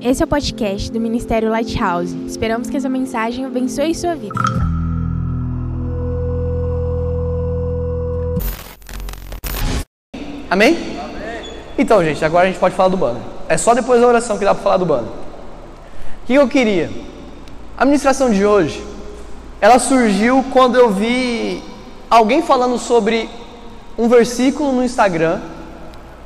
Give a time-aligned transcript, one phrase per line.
[0.00, 2.14] Esse é o podcast do Ministério Lighthouse.
[2.26, 4.38] Esperamos que essa mensagem abençoe sua vida.
[10.50, 10.76] Amém?
[11.78, 13.22] Então, gente, agora a gente pode falar do banner.
[13.48, 15.08] É só depois da oração que dá para falar do banner.
[15.08, 16.90] O que eu queria?
[17.76, 18.84] A ministração de hoje,
[19.60, 21.62] ela surgiu quando eu vi
[22.10, 23.30] alguém falando sobre
[23.96, 25.40] um versículo no Instagram.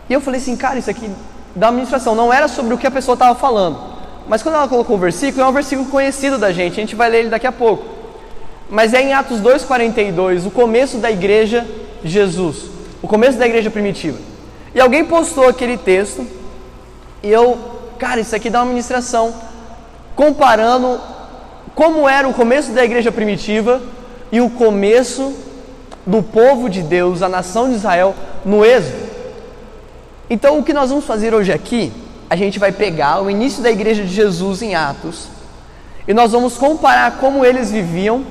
[0.08, 1.08] E eu falei assim, cara, isso aqui
[1.54, 3.78] da administração não era sobre o que a pessoa estava falando.
[4.28, 7.10] Mas quando ela colocou o versículo, é um versículo conhecido da gente, a gente vai
[7.10, 7.84] ler ele daqui a pouco.
[8.68, 11.66] Mas é em Atos 2,42, o começo da igreja
[12.04, 12.66] Jesus,
[13.02, 14.18] o começo da igreja primitiva.
[14.72, 16.24] E alguém postou aquele texto,
[17.22, 17.58] e eu,
[17.98, 19.34] cara, isso aqui dá uma ministração,
[20.14, 21.00] comparando
[21.74, 23.80] como era o começo da igreja primitiva
[24.30, 25.34] e o começo
[26.06, 28.14] do povo de Deus, a nação de Israel,
[28.44, 29.09] no Êxodo.
[30.32, 31.92] Então, o que nós vamos fazer hoje aqui,
[32.30, 35.26] a gente vai pegar o início da igreja de Jesus em Atos
[36.06, 38.24] e nós vamos comparar como eles viviam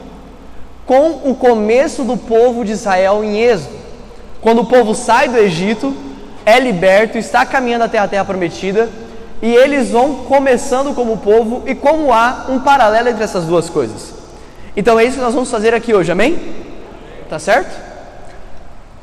[0.86, 3.77] com o começo do povo de Israel em Êxodo.
[4.39, 5.94] Quando o povo sai do Egito,
[6.45, 8.88] é liberto, está caminhando até a terra prometida
[9.42, 14.14] e eles vão começando como povo e como há um paralelo entre essas duas coisas.
[14.73, 16.39] Então é isso que nós vamos fazer aqui hoje, amém?
[17.30, 17.89] Tá certo?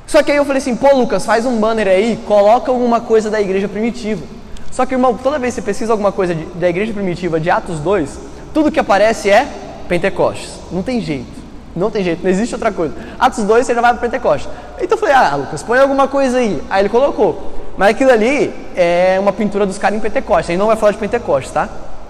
[0.06, 3.28] Só que aí eu falei assim, pô Lucas, faz um banner aí, coloca alguma coisa
[3.28, 4.22] da igreja primitiva.
[4.70, 7.50] Só que, irmão, toda vez que você pesquisa alguma coisa de, da igreja primitiva de
[7.50, 8.18] Atos 2,
[8.52, 9.48] tudo que aparece é
[9.88, 10.50] Pentecostes.
[10.70, 11.36] Não tem jeito.
[11.74, 12.94] Não tem jeito, não existe outra coisa.
[13.18, 14.50] Atos 2 você já vai para Pentecostes.
[14.80, 16.62] Então eu falei, ah, Lucas, põe alguma coisa aí.
[16.70, 17.52] Aí ele colocou.
[17.76, 20.50] Mas aquilo ali é uma pintura dos caras em Pentecostes.
[20.50, 21.68] Aí não vai falar de Pentecostes, tá?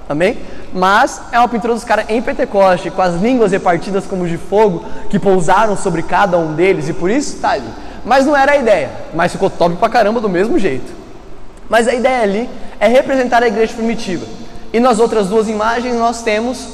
[0.09, 0.39] Amém?
[0.73, 4.85] Mas é uma pintura dos caras em Pentecoste, com as línguas repartidas como de fogo,
[5.11, 7.69] que pousaram sobre cada um deles, e por isso está ali.
[8.07, 10.95] Mas não era a ideia, mas ficou top pra caramba do mesmo jeito.
[11.69, 12.49] Mas a ideia ali
[12.79, 14.25] é representar a igreja primitiva.
[14.73, 16.69] E nas outras duas imagens nós temos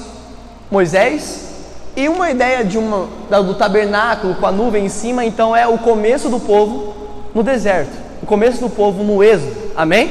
[0.71, 1.49] Moisés
[1.97, 3.09] e uma ideia de uma,
[3.43, 6.95] do tabernáculo com a nuvem em cima, então é o começo do povo
[7.35, 7.93] no deserto,
[8.23, 9.57] o começo do povo no êxodo.
[9.75, 10.11] Amém?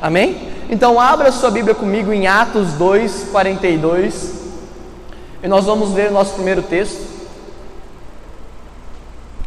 [0.00, 0.36] Amém?
[0.70, 4.38] Então abra sua Bíblia comigo em Atos 2, 42.
[5.42, 7.07] E nós vamos ler o nosso primeiro texto.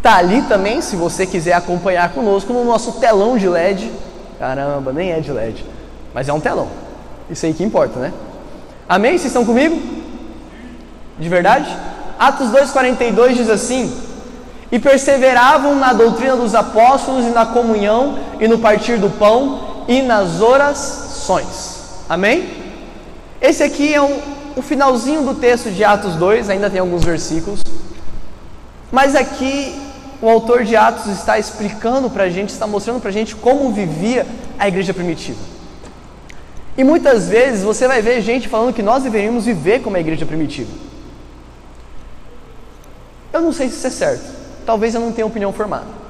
[0.01, 3.91] Está ali também, se você quiser acompanhar conosco, no nosso telão de LED.
[4.39, 5.63] Caramba, nem é de LED,
[6.11, 6.69] mas é um telão.
[7.29, 8.11] Isso aí que importa, né?
[8.89, 9.11] Amém?
[9.11, 9.79] Vocês estão comigo?
[11.19, 11.77] De verdade?
[12.17, 13.95] Atos 2,42 diz assim:
[14.71, 20.01] E perseveravam na doutrina dos apóstolos e na comunhão e no partir do pão e
[20.01, 22.01] nas orações.
[22.09, 22.49] Amém?
[23.39, 24.19] Esse aqui é um,
[24.55, 27.61] o finalzinho do texto de Atos 2, ainda tem alguns versículos.
[28.91, 29.90] Mas aqui
[30.21, 33.71] o autor de Atos está explicando para a gente, está mostrando para a gente como
[33.71, 34.25] vivia
[34.59, 35.39] a igreja primitiva.
[36.77, 40.25] E muitas vezes você vai ver gente falando que nós deveríamos viver como a igreja
[40.25, 40.71] primitiva.
[43.33, 44.23] Eu não sei se isso é certo,
[44.65, 46.01] talvez eu não tenha opinião formada.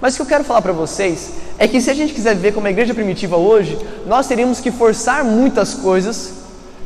[0.00, 2.52] Mas o que eu quero falar para vocês é que se a gente quiser viver
[2.52, 6.34] como a igreja primitiva hoje, nós teríamos que forçar muitas coisas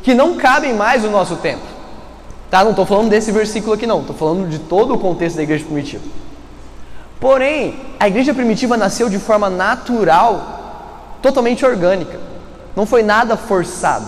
[0.02, 1.64] que não cabem mais no nosso tempo.
[2.50, 2.64] Tá?
[2.64, 5.64] Não estou falando desse versículo aqui não, estou falando de todo o contexto da igreja
[5.64, 6.02] primitiva.
[7.22, 12.18] Porém, a igreja primitiva nasceu de forma natural, totalmente orgânica.
[12.74, 14.06] Não foi nada forçado.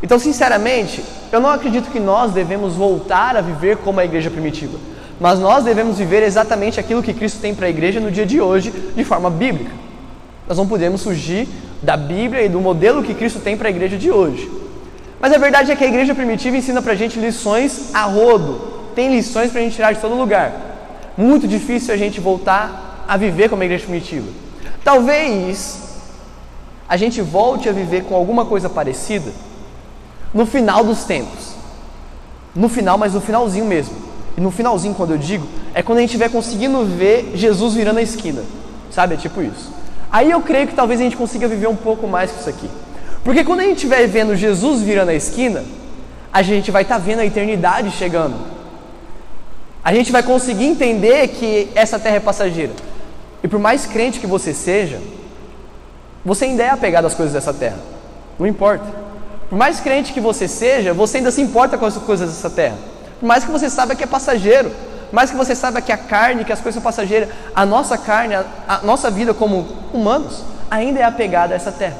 [0.00, 4.78] Então, sinceramente, eu não acredito que nós devemos voltar a viver como a igreja primitiva.
[5.18, 8.40] Mas nós devemos viver exatamente aquilo que Cristo tem para a igreja no dia de
[8.40, 9.72] hoje, de forma bíblica.
[10.46, 11.48] Nós não podemos fugir
[11.82, 14.48] da Bíblia e do modelo que Cristo tem para a igreja de hoje.
[15.20, 18.92] Mas a verdade é que a igreja primitiva ensina para a gente lições a rodo,
[18.94, 20.69] tem lições para a gente tirar de todo lugar
[21.20, 24.26] muito difícil a gente voltar a viver como a igreja primitiva.
[24.82, 25.78] Talvez
[26.88, 29.30] a gente volte a viver com alguma coisa parecida
[30.32, 31.54] no final dos tempos.
[32.54, 33.94] No final, mas no finalzinho mesmo.
[34.36, 37.98] E no finalzinho, quando eu digo, é quando a gente estiver conseguindo ver Jesus virando
[37.98, 38.42] a esquina.
[38.90, 39.14] Sabe?
[39.14, 39.70] É tipo isso.
[40.10, 42.68] Aí eu creio que talvez a gente consiga viver um pouco mais que isso aqui.
[43.22, 45.62] Porque quando a gente estiver vendo Jesus virando a esquina,
[46.32, 48.59] a gente vai estar tá vendo a eternidade chegando
[49.82, 52.72] a gente vai conseguir entender que essa terra é passageira.
[53.42, 55.00] E por mais crente que você seja,
[56.24, 57.78] você ainda é apegado às coisas dessa terra.
[58.38, 58.84] Não importa.
[59.48, 62.76] Por mais crente que você seja, você ainda se importa com as coisas dessa terra.
[63.18, 65.96] Por mais que você saiba que é passageiro, por mais que você saiba que a
[65.96, 70.44] carne, que as coisas são passageiras, a nossa carne, a, a nossa vida como humanos,
[70.70, 71.96] ainda é apegada a essa terra.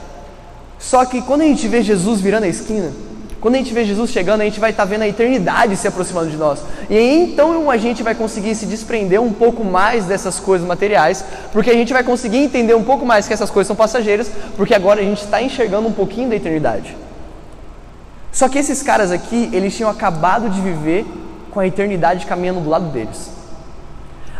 [0.79, 2.93] Só que quando a gente vê Jesus virando a esquina,
[3.41, 6.31] Quando a gente vê Jesus chegando, a gente vai estar vendo a eternidade se aproximando
[6.31, 6.61] de nós.
[6.91, 11.71] E então a gente vai conseguir se desprender um pouco mais dessas coisas materiais, porque
[11.71, 15.01] a gente vai conseguir entender um pouco mais que essas coisas são passageiras, porque agora
[15.01, 16.95] a gente está enxergando um pouquinho da eternidade.
[18.31, 21.07] Só que esses caras aqui, eles tinham acabado de viver
[21.51, 23.31] com a eternidade caminhando do lado deles.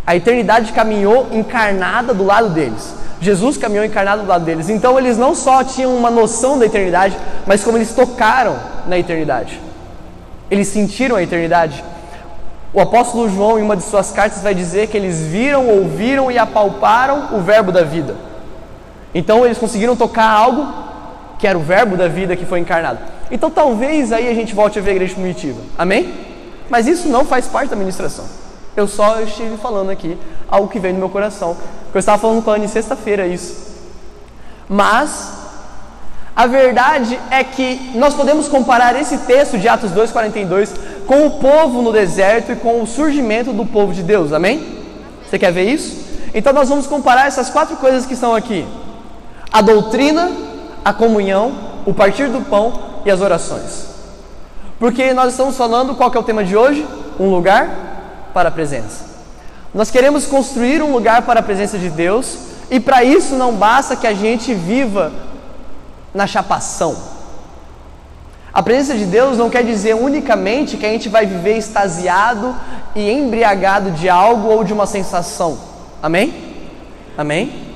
[0.07, 2.95] A eternidade caminhou encarnada do lado deles.
[3.21, 4.69] Jesus caminhou encarnado do lado deles.
[4.71, 8.57] Então eles não só tinham uma noção da eternidade, mas como eles tocaram
[8.87, 9.61] na eternidade.
[10.51, 11.85] Eles sentiram a eternidade.
[12.73, 16.39] O apóstolo João, em uma de suas cartas, vai dizer que eles viram, ouviram e
[16.39, 18.17] apalparam o verbo da vida.
[19.15, 20.67] Então eles conseguiram tocar algo
[21.39, 22.99] que era o verbo da vida que foi encarnado.
[23.31, 25.61] Então talvez aí a gente volte a ver a igreja primitiva.
[25.77, 26.15] Amém?
[26.69, 28.25] Mas isso não faz parte da ministração.
[28.77, 30.17] Eu só estive falando aqui
[30.49, 31.57] algo que veio no meu coração.
[31.93, 33.71] Eu estava falando com a Anne sexta-feira isso.
[34.69, 35.33] Mas
[36.35, 40.73] a verdade é que nós podemos comparar esse texto de Atos 2:42
[41.07, 44.33] com o povo no deserto e com o surgimento do povo de Deus.
[44.33, 44.79] Amém?
[45.29, 46.09] Você quer ver isso?
[46.33, 48.65] Então nós vamos comparar essas quatro coisas que estão aqui:
[49.53, 50.31] a doutrina,
[50.85, 51.53] a comunhão,
[51.85, 52.73] o partir do pão
[53.05, 53.91] e as orações.
[54.79, 56.87] Porque nós estamos falando, qual é o tema de hoje?
[57.19, 57.69] Um lugar
[58.33, 59.11] para a presença.
[59.73, 62.39] Nós queremos construir um lugar para a presença de Deus
[62.71, 65.13] e para isso não basta que a gente viva
[66.13, 66.97] na chapação.
[68.53, 72.55] A presença de Deus não quer dizer unicamente que a gente vai viver extasiado
[72.97, 75.57] e embriagado de algo ou de uma sensação.
[76.03, 76.35] Amém?
[77.17, 77.71] Amém?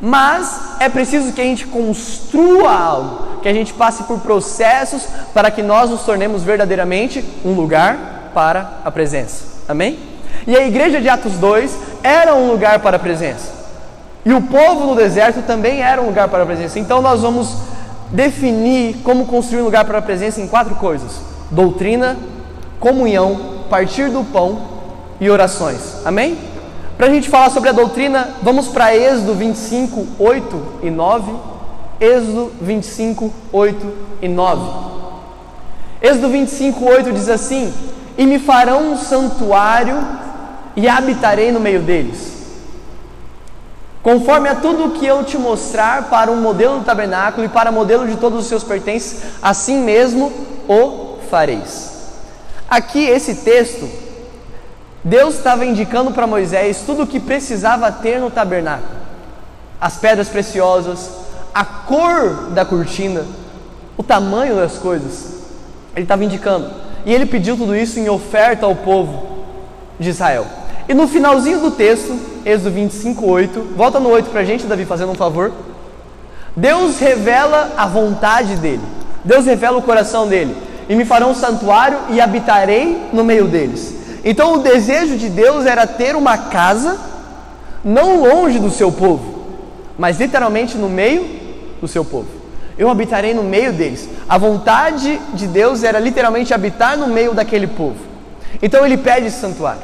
[0.00, 5.02] Mas é preciso que a gente construa algo, que a gente passe por processos
[5.34, 9.44] para que nós nos tornemos verdadeiramente um lugar para a presença.
[9.66, 9.98] Amém?
[10.46, 13.50] E a igreja de Atos 2 era um lugar para a presença.
[14.26, 16.78] E o povo no deserto também era um lugar para a presença.
[16.78, 17.56] Então nós vamos
[18.10, 21.12] definir como construir um lugar para a presença em quatro coisas:
[21.50, 22.14] doutrina,
[22.78, 24.60] comunhão, partir do pão
[25.18, 26.04] e orações.
[26.04, 26.36] Amém?
[26.98, 31.32] Para a gente falar sobre a doutrina, vamos para Êxodo 25, 8 e 9.
[31.98, 34.62] Êxodo 25, 8 e 9.
[36.02, 37.72] Êxodo 25, 8 diz assim:
[38.16, 39.96] e me farão um santuário
[40.74, 42.34] e habitarei no meio deles.
[44.02, 47.72] Conforme a tudo o que eu te mostrar para um modelo do tabernáculo e para
[47.72, 50.32] modelo de todos os seus pertences, assim mesmo
[50.68, 51.92] o fareis.
[52.70, 53.88] Aqui esse texto,
[55.02, 58.96] Deus estava indicando para Moisés tudo o que precisava ter no tabernáculo:
[59.80, 61.10] as pedras preciosas,
[61.52, 63.24] a cor da cortina,
[63.96, 65.34] o tamanho das coisas.
[65.94, 66.85] Ele estava indicando.
[67.06, 69.28] E ele pediu tudo isso em oferta ao povo
[69.96, 70.44] de Israel.
[70.88, 74.84] E no finalzinho do texto, Êxodo 25, 8, volta no 8 para a gente, Davi,
[74.84, 75.52] fazendo um favor.
[76.56, 78.82] Deus revela a vontade dele,
[79.24, 80.56] Deus revela o coração dele.
[80.88, 83.94] E me farão um santuário e habitarei no meio deles.
[84.24, 86.98] Então o desejo de Deus era ter uma casa,
[87.84, 89.44] não longe do seu povo,
[89.96, 91.24] mas literalmente no meio
[91.80, 92.35] do seu povo
[92.78, 94.08] eu habitarei no meio deles.
[94.28, 97.96] A vontade de Deus era literalmente habitar no meio daquele povo.
[98.60, 99.82] Então ele pede esse santuário.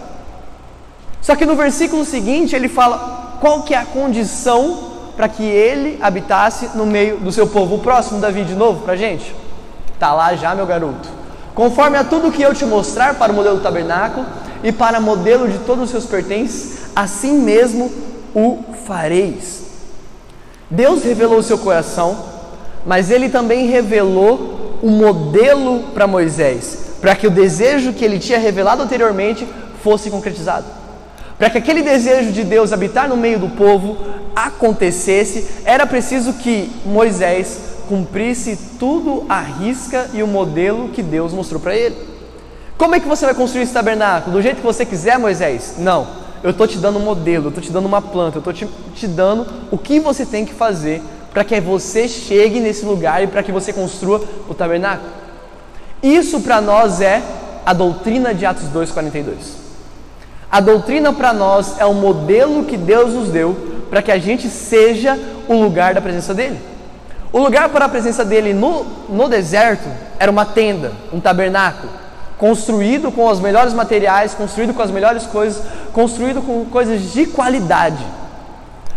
[1.20, 5.98] Só que no versículo seguinte ele fala qual que é a condição para que ele
[6.02, 7.76] habitasse no meio do seu povo.
[7.76, 9.34] O próximo, Davi, de novo, para a gente?
[9.98, 11.08] Tá lá já, meu garoto.
[11.54, 14.26] Conforme a tudo que eu te mostrar para o modelo do tabernáculo
[14.64, 17.90] e para o modelo de todos os seus pertences, assim mesmo
[18.34, 19.62] o fareis.
[20.70, 22.31] Deus revelou o seu coração
[22.86, 28.38] mas ele também revelou o modelo para Moisés, para que o desejo que ele tinha
[28.38, 29.46] revelado anteriormente
[29.82, 30.66] fosse concretizado.
[31.38, 33.96] Para que aquele desejo de Deus habitar no meio do povo
[34.34, 37.58] acontecesse, era preciso que Moisés
[37.88, 41.96] cumprisse tudo a risca e o modelo que Deus mostrou para ele.
[42.78, 44.36] Como é que você vai construir esse tabernáculo?
[44.36, 45.74] Do jeito que você quiser, Moisés?
[45.78, 46.06] Não.
[46.42, 48.66] Eu estou te dando um modelo, eu estou te dando uma planta, eu estou te,
[48.94, 51.00] te dando o que você tem que fazer
[51.32, 55.10] para que você chegue nesse lugar e para que você construa o tabernáculo.
[56.02, 57.22] Isso para nós é
[57.64, 59.62] a doutrina de Atos 2:42.
[60.50, 63.56] A doutrina para nós é o modelo que Deus nos deu
[63.88, 66.58] para que a gente seja o lugar da presença dele.
[67.32, 71.90] O lugar para a presença dele no, no deserto era uma tenda, um tabernáculo,
[72.36, 75.62] construído com os melhores materiais, construído com as melhores coisas,
[75.94, 78.04] construído com coisas de qualidade,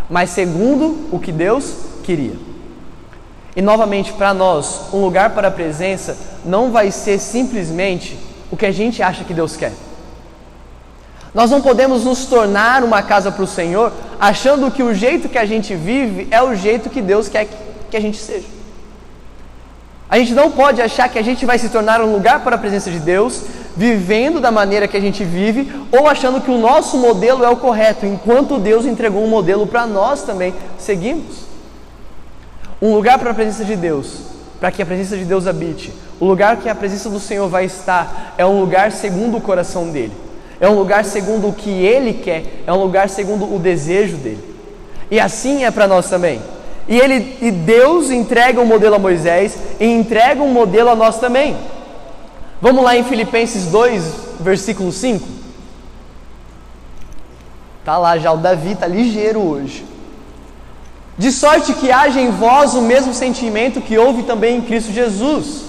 [0.09, 1.73] mas segundo o que Deus
[2.05, 2.35] queria.
[3.55, 8.17] E novamente, para nós, um lugar para a presença não vai ser simplesmente
[8.51, 9.71] o que a gente acha que Deus quer.
[11.33, 15.37] Nós não podemos nos tornar uma casa para o Senhor achando que o jeito que
[15.37, 17.47] a gente vive é o jeito que Deus quer
[17.89, 18.47] que a gente seja.
[20.09, 22.59] A gente não pode achar que a gente vai se tornar um lugar para a
[22.59, 23.41] presença de Deus,
[23.75, 27.57] vivendo da maneira que a gente vive, ou achando que o nosso modelo é o
[27.57, 31.44] correto, enquanto Deus entregou um modelo para nós também seguimos.
[32.85, 34.19] Um lugar para a presença de Deus,
[34.59, 37.65] para que a presença de Deus habite, o lugar que a presença do Senhor vai
[37.65, 40.11] estar, é um lugar segundo o coração dele,
[40.59, 44.55] é um lugar segundo o que ele quer, é um lugar segundo o desejo dele.
[45.09, 46.39] E assim é para nós também.
[46.87, 51.17] E, ele, e Deus entrega um modelo a Moisés e entrega um modelo a nós
[51.17, 51.57] também.
[52.61, 55.27] Vamos lá em Filipenses 2, versículo 5.
[57.83, 59.94] Tá lá já, o Davi tá ligeiro hoje.
[61.17, 65.61] De sorte que haja em vós o mesmo sentimento que houve também em Cristo Jesus,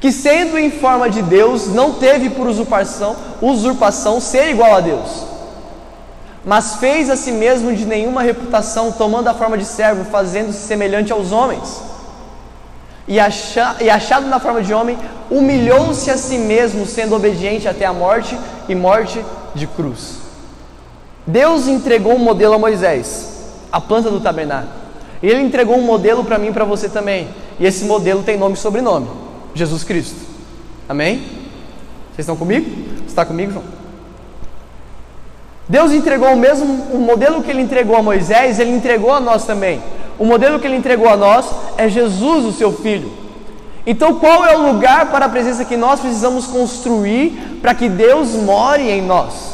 [0.00, 5.32] que sendo em forma de Deus, não teve por usurpação, usurpação ser igual a Deus
[6.44, 11.12] mas fez a si mesmo de nenhuma reputação, tomando a forma de servo, fazendo-se semelhante
[11.12, 11.80] aos homens.
[13.06, 14.98] E, e achado na forma de homem,
[15.30, 18.36] humilhou-se a si mesmo, sendo obediente até a morte
[18.68, 19.24] e morte
[19.54, 20.16] de cruz.
[21.24, 23.31] Deus entregou um modelo a Moisés,
[23.72, 24.70] a planta do tabernáculo.
[25.22, 27.28] E ele entregou um modelo para mim e para você também.
[27.58, 29.08] E esse modelo tem nome e sobrenome:
[29.54, 30.20] Jesus Cristo.
[30.88, 31.18] Amém?
[32.12, 32.68] Vocês estão comigo?
[32.98, 33.64] Você está comigo, João?
[35.68, 39.46] Deus entregou o mesmo o modelo que ele entregou a Moisés, ele entregou a nós
[39.46, 39.80] também.
[40.18, 41.46] O modelo que ele entregou a nós
[41.78, 43.10] é Jesus, o seu filho.
[43.86, 48.34] Então, qual é o lugar para a presença que nós precisamos construir para que Deus
[48.34, 49.51] more em nós?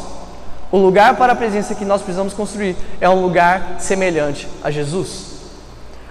[0.71, 5.29] O lugar para a presença que nós precisamos construir é um lugar semelhante a Jesus.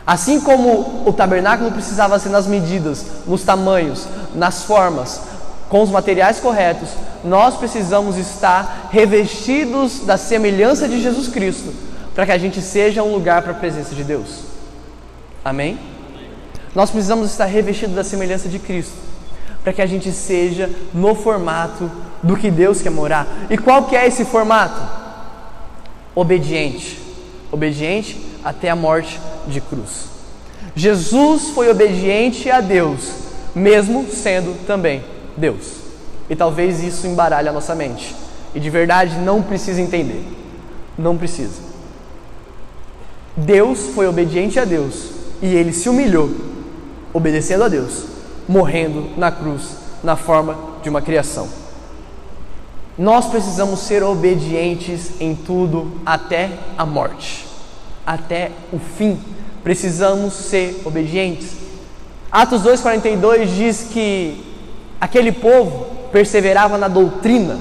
[0.07, 5.21] Assim como o tabernáculo precisava ser nas medidas, nos tamanhos, nas formas,
[5.69, 6.89] com os materiais corretos,
[7.23, 11.73] nós precisamos estar revestidos da semelhança de Jesus Cristo,
[12.15, 14.45] para que a gente seja um lugar para a presença de Deus.
[15.45, 15.79] Amém?
[16.75, 18.97] Nós precisamos estar revestidos da semelhança de Cristo,
[19.63, 21.91] para que a gente seja no formato
[22.23, 23.27] do que Deus quer morar.
[23.51, 24.81] E qual que é esse formato?
[26.15, 27.01] Obediente.
[27.51, 30.07] Obediente até a morte de cruz.
[30.75, 33.11] Jesus foi obediente a Deus,
[33.55, 35.03] mesmo sendo também
[35.37, 35.79] Deus.
[36.29, 38.15] E talvez isso embaralhe a nossa mente.
[38.55, 40.23] E de verdade não precisa entender.
[40.97, 41.69] Não precisa.
[43.37, 45.11] Deus foi obediente a Deus
[45.41, 46.29] e ele se humilhou,
[47.13, 48.05] obedecendo a Deus,
[48.49, 51.49] morrendo na cruz, na forma de uma criação.
[52.99, 57.47] Nós precisamos ser obedientes em tudo até a morte,
[58.05, 59.21] até o fim.
[59.63, 61.53] Precisamos ser obedientes.
[62.31, 64.45] Atos 2,42 diz que
[65.01, 67.59] aquele povo perseverava na doutrina.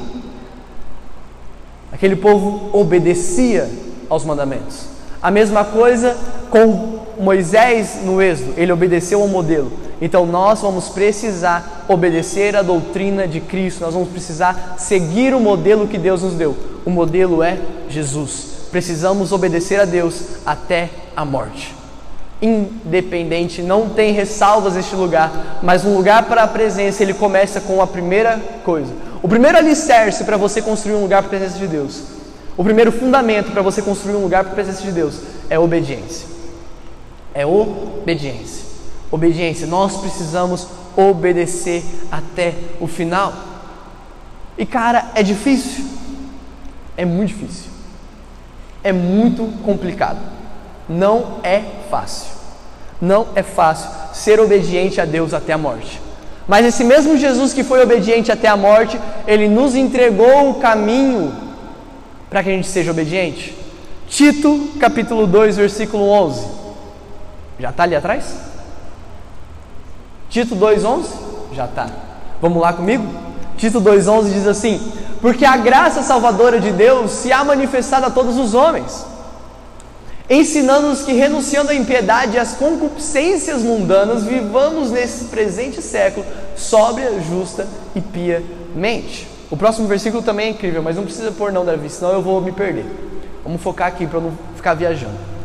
[1.91, 3.69] Aquele povo obedecia
[4.09, 4.87] aos mandamentos.
[5.21, 6.17] A mesma coisa
[6.49, 9.71] com Moisés no Êxodo, ele obedeceu ao modelo.
[10.01, 15.87] Então nós vamos precisar obedecer à doutrina de Cristo, nós vamos precisar seguir o modelo
[15.87, 16.55] que Deus nos deu.
[16.85, 17.57] O modelo é
[17.89, 18.67] Jesus.
[18.71, 21.77] Precisamos obedecer a Deus até a morte
[22.41, 27.81] independente, não tem ressalvas neste lugar, mas um lugar para a presença, ele começa com
[27.81, 28.93] a primeira coisa.
[29.21, 32.03] O primeiro alicerce para você construir um lugar para a presença de Deus,
[32.55, 36.27] o primeiro fundamento para você construir um lugar para a presença de Deus é obediência.
[37.33, 38.66] É obediência.
[39.11, 39.65] Obediência.
[39.67, 43.33] Nós precisamos obedecer até o final.
[44.57, 45.85] E cara, é difícil.
[46.95, 47.69] É muito difícil.
[48.83, 50.19] É muito complicado.
[50.89, 52.31] Não é fácil.
[52.99, 56.01] Não é fácil ser obediente a Deus até a morte.
[56.47, 61.33] Mas esse mesmo Jesus que foi obediente até a morte, ele nos entregou o caminho
[62.29, 63.55] para que a gente seja obediente.
[64.07, 66.47] Tito, capítulo 2, versículo 11.
[67.59, 68.46] Já está ali atrás?
[70.29, 71.05] Tito 2,11?
[71.53, 71.87] Já está.
[72.41, 73.05] Vamos lá comigo?
[73.57, 74.91] Tito 2,11 diz assim:
[75.21, 79.05] Porque a graça salvadora de Deus se há manifestado a todos os homens
[80.29, 87.67] ensinando-nos que, renunciando à impiedade e às concupiscências mundanas, vivamos nesse presente século sóbria, justa
[87.95, 89.27] e piamente.
[89.49, 92.41] O próximo versículo também é incrível, mas não precisa pôr não, Davi, senão eu vou
[92.41, 92.85] me perder.
[93.43, 95.36] Vamos focar aqui para não ficar viajando.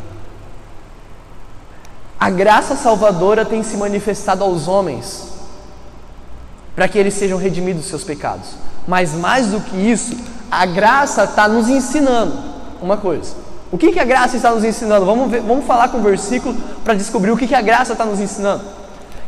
[2.23, 5.29] A graça salvadora tem se manifestado aos homens
[6.77, 8.51] para que eles sejam redimidos dos seus pecados.
[8.87, 10.17] Mas mais do que isso,
[10.51, 12.35] a graça está nos ensinando
[12.81, 13.35] uma coisa
[13.73, 15.07] o que, que a graça está nos ensinando?
[15.07, 18.05] Vamos, ver, vamos falar com o versículo para descobrir o que, que a graça está
[18.05, 18.63] nos ensinando.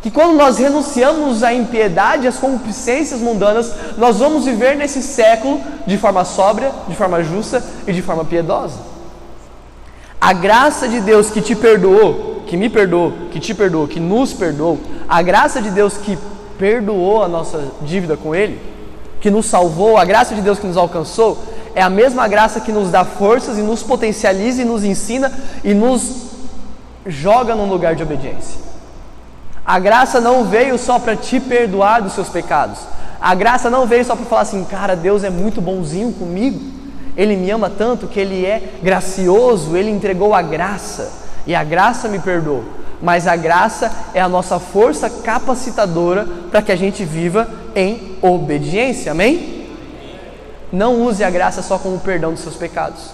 [0.02, 5.96] Que quando nós renunciamos à impiedade, às concupiscências mundanas, nós vamos viver nesse século de
[5.96, 8.76] forma sóbria, de forma justa e de forma piedosa.
[10.20, 14.32] A graça de Deus que te perdoou, que me perdoou, que te perdoou, que nos
[14.32, 16.18] perdoou, a graça de Deus que
[16.58, 18.60] perdoou a nossa dívida com Ele,
[19.20, 21.42] que nos salvou, a graça de Deus que nos alcançou,
[21.74, 25.32] é a mesma graça que nos dá forças e nos potencializa e nos ensina
[25.64, 26.34] e nos
[27.06, 28.60] joga num lugar de obediência.
[29.64, 32.78] A graça não veio só para te perdoar dos seus pecados.
[33.20, 36.60] A graça não veio só para falar assim, cara, Deus é muito bonzinho comigo.
[37.16, 42.08] Ele me ama tanto que ele é gracioso, ele entregou a graça e a graça
[42.08, 42.64] me perdoou.
[43.02, 49.12] Mas a graça é a nossa força capacitadora para que a gente viva em obediência.
[49.12, 49.68] Amém?
[50.72, 53.10] Não use a graça só como perdão dos seus pecados.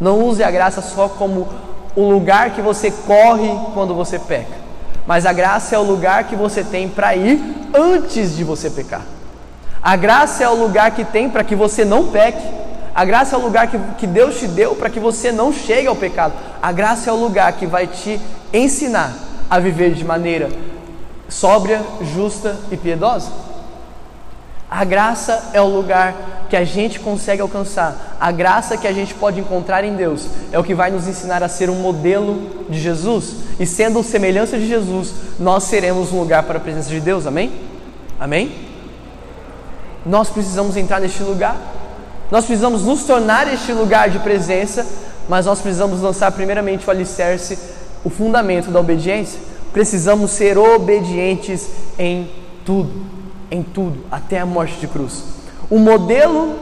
[0.00, 1.48] Não use a graça só como
[1.94, 4.58] o lugar que você corre quando você peca.
[5.06, 7.40] Mas a graça é o lugar que você tem para ir
[7.74, 9.02] antes de você pecar.
[9.82, 12.59] A graça é o lugar que tem para que você não peque.
[12.94, 15.86] A graça é o lugar que, que Deus te deu para que você não chegue
[15.86, 16.34] ao pecado.
[16.60, 18.20] A graça é o lugar que vai te
[18.52, 19.14] ensinar
[19.48, 20.48] a viver de maneira
[21.28, 21.82] sóbria,
[22.14, 23.30] justa e piedosa.
[24.68, 28.16] A graça é o lugar que a gente consegue alcançar.
[28.20, 31.42] A graça que a gente pode encontrar em Deus é o que vai nos ensinar
[31.42, 33.34] a ser um modelo de Jesus.
[33.58, 37.26] E sendo semelhança de Jesus, nós seremos um lugar para a presença de Deus.
[37.26, 37.52] Amém?
[38.18, 38.52] Amém?
[40.06, 41.56] Nós precisamos entrar neste lugar.
[42.30, 44.86] Nós precisamos nos tornar este lugar de presença,
[45.28, 47.58] mas nós precisamos lançar primeiramente o alicerce,
[48.04, 49.40] o fundamento da obediência.
[49.72, 51.68] Precisamos ser obedientes
[51.98, 52.30] em
[52.64, 53.20] tudo
[53.50, 55.24] em tudo, até a morte de cruz.
[55.68, 56.54] O modelo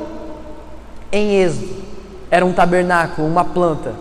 [1.13, 1.69] em Êxodo
[2.31, 3.93] era um tabernáculo, uma planta,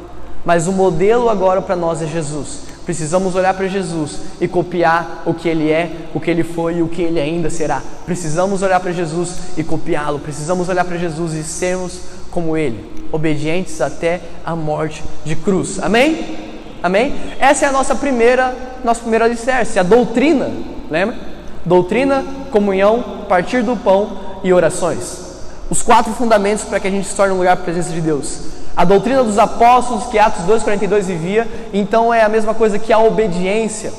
[0.47, 2.61] mas o modelo agora para nós é Jesus.
[2.85, 6.81] Precisamos olhar para Jesus e copiar o que ele é, o que ele foi e
[6.81, 7.81] o que ele ainda será.
[8.05, 10.19] Precisamos olhar para Jesus e copiá-lo.
[10.19, 11.99] Precisamos olhar para Jesus e sermos
[12.31, 15.79] como ele, obedientes até a morte de cruz.
[15.81, 16.37] Amém?
[16.81, 17.13] Amém?
[17.41, 20.49] Essa é a nossa primeira, nosso primeiro alicerce, a doutrina.
[20.89, 21.35] Lembra?
[21.67, 25.27] doutrina, comunhão, partir do pão e orações.
[25.69, 27.99] Os quatro fundamentos para que a gente se torne um lugar para a presença de
[27.99, 28.56] Deus.
[28.77, 32.99] A doutrina dos apóstolos, que Atos 2,42 vivia, então é a mesma coisa que a
[32.99, 33.91] obediência.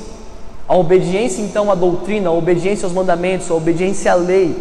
[0.65, 4.55] A obediência, então, à doutrina, a obediência aos mandamentos, a obediência à lei,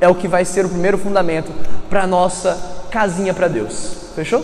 [0.00, 1.52] é o que vai ser o primeiro fundamento
[1.90, 2.58] para a nossa
[2.90, 4.12] casinha para Deus.
[4.16, 4.42] Fechou?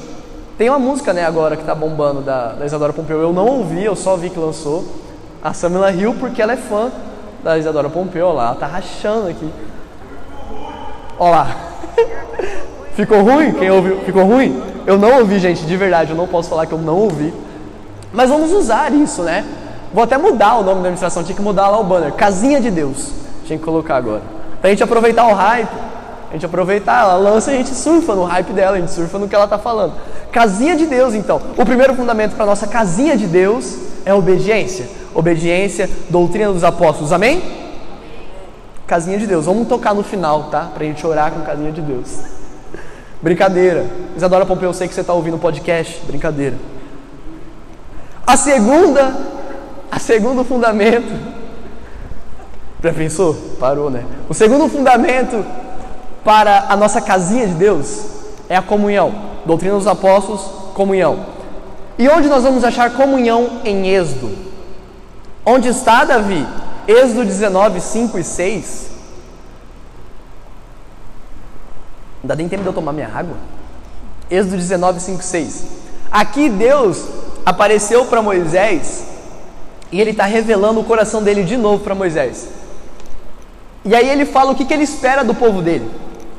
[0.59, 3.19] Tem uma música, né, agora que está bombando da, da Isadora Pompeu.
[3.19, 4.85] Eu não ouvi, eu só vi que lançou.
[5.43, 6.93] A Samila riu porque ela é fã
[7.43, 9.51] da Isadora Pompeu, lá, ela tá rachando aqui.
[11.19, 11.57] Olha lá.
[12.99, 13.53] Ficou ruim?
[13.53, 14.01] Quem ouviu?
[14.01, 14.61] Ficou ruim?
[14.85, 17.33] Eu não ouvi, gente, de verdade, eu não posso falar que eu não ouvi.
[18.13, 19.45] Mas vamos usar isso, né?
[19.95, 22.13] Vou até mudar o nome da administração, tinha que mudar lá o banner.
[22.15, 23.13] Casinha de Deus.
[23.45, 24.23] Tinha que colocar agora.
[24.61, 25.69] Pra gente aproveitar o hype.
[26.29, 29.17] A gente aproveitar, ela lança e a gente surfa no hype dela, a gente surfa
[29.17, 29.93] no que ela está falando.
[30.33, 31.41] Casinha de Deus, então.
[31.57, 37.13] O primeiro fundamento para nossa casinha de Deus é obediência obediência, doutrina dos apóstolos.
[37.13, 37.43] Amém?
[38.87, 39.47] Casinha de Deus.
[39.47, 40.71] Vamos tocar no final, tá?
[40.73, 42.38] Para a gente orar com casinha de Deus.
[43.21, 43.87] Brincadeira.
[44.17, 46.01] Isadora Pompeu, eu sei que você está ouvindo o podcast.
[46.07, 46.57] Brincadeira.
[48.27, 49.15] A segunda,
[49.91, 51.13] a segundo fundamento.
[52.83, 53.35] Já pensou?
[53.59, 54.05] Parou, né?
[54.29, 55.45] O segundo fundamento
[56.25, 58.05] para a nossa casinha de Deus
[58.49, 59.13] é a comunhão.
[59.45, 60.43] Doutrina dos apóstolos,
[60.75, 61.27] comunhão.
[61.99, 64.31] E onde nós vamos achar comunhão em Êxodo?
[65.45, 66.47] Onde está Davi?
[66.87, 68.91] Êxodo 19, 5 e 6.
[72.29, 73.39] Não dá nem tempo de eu tomar minha água.
[74.31, 75.65] Êxodo 19, 5 e 6.
[76.13, 77.07] Aqui Deus
[77.47, 79.03] apareceu para Moisés
[79.91, 82.47] e ele está revelando o coração dele de novo para Moisés.
[83.83, 85.91] E aí ele fala o que, que ele espera do povo dele.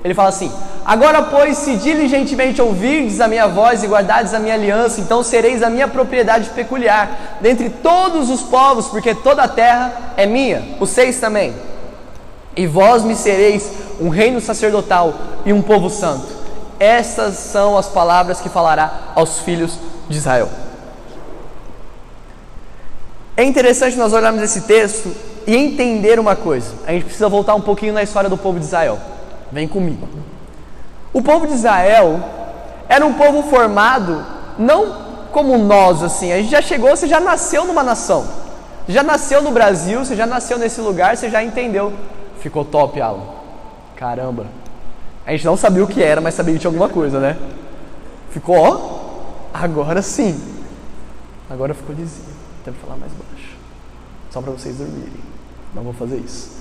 [0.04, 0.52] Ele fala assim:
[0.86, 5.64] Agora, pois, se diligentemente ouvirdes a minha voz e guardardes a minha aliança, então sereis
[5.64, 10.64] a minha propriedade peculiar, dentre todos os povos, porque toda a terra é minha.
[10.80, 11.52] O seis também.
[12.56, 15.14] E vós me sereis um reino sacerdotal
[15.46, 16.28] e um povo santo.
[16.80, 20.50] Estas são as palavras que falará aos filhos de Israel.
[23.36, 25.14] É interessante nós olharmos esse texto
[25.48, 26.74] e entender uma coisa.
[26.86, 29.00] A gente precisa voltar um pouquinho na história do povo de Israel.
[29.52, 30.08] Vem comigo.
[31.14, 32.20] O povo de Israel
[32.88, 34.26] era um povo formado
[34.58, 36.32] não como nós assim.
[36.32, 38.28] A gente já chegou, você já nasceu numa nação.
[38.88, 41.94] Já nasceu no Brasil, você já nasceu nesse lugar, você já entendeu.
[42.40, 43.24] Ficou top, Alan.
[43.96, 44.48] Caramba.
[45.26, 47.38] A gente não sabia o que era, mas sabia que tinha alguma coisa, né?
[48.32, 49.00] Ficou, ó.
[49.54, 50.40] Agora sim.
[51.50, 52.30] Agora ficou lisinho.
[52.64, 53.58] Tem que falar mais baixo.
[54.32, 55.12] Só para vocês dormirem.
[55.74, 56.60] Não vou fazer isso.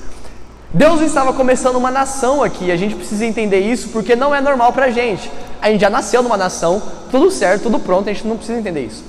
[0.72, 4.70] Deus estava começando uma nação aqui, a gente precisa entender isso porque não é normal
[4.70, 5.30] para a gente.
[5.62, 8.84] A gente já nasceu numa nação, tudo certo, tudo pronto, a gente não precisa entender
[8.84, 9.02] isso.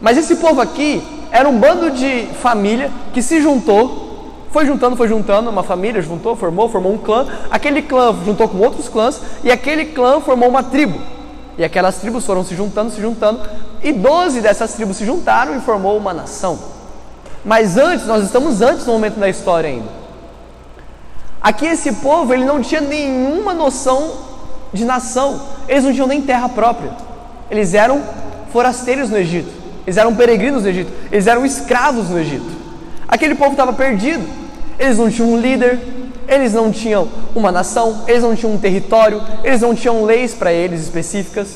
[0.00, 4.03] Mas esse povo aqui era um bando de família que se juntou,
[4.54, 7.26] foi juntando, foi juntando, uma família juntou, formou, formou um clã.
[7.50, 10.96] Aquele clã juntou com outros clãs e aquele clã formou uma tribo.
[11.58, 13.40] E aquelas tribos foram se juntando, se juntando,
[13.82, 16.56] e doze dessas tribos se juntaram e formou uma nação.
[17.44, 19.88] Mas antes, nós estamos antes do momento da história ainda.
[21.42, 24.12] Aqui esse povo, ele não tinha nenhuma noção
[24.72, 25.40] de nação.
[25.66, 26.92] Eles não tinham nem terra própria.
[27.50, 28.00] Eles eram
[28.52, 29.50] forasteiros no Egito.
[29.84, 30.92] Eles eram peregrinos no Egito.
[31.10, 32.62] Eles eram escravos no Egito.
[33.08, 34.43] Aquele povo estava perdido.
[34.78, 35.78] Eles não tinham um líder,
[36.26, 40.52] eles não tinham uma nação, eles não tinham um território, eles não tinham leis para
[40.52, 41.48] eles específicas.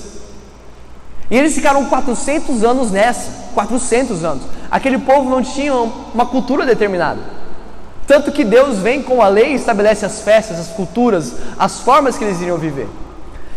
[1.31, 4.45] E eles ficaram 400 anos nessa, 400 anos.
[4.71, 7.21] Aquele povo não tinha uma cultura determinada.
[8.07, 12.17] Tanto que Deus vem com a lei e estabelece as festas, as culturas, as formas
[12.17, 12.89] que eles iriam viver.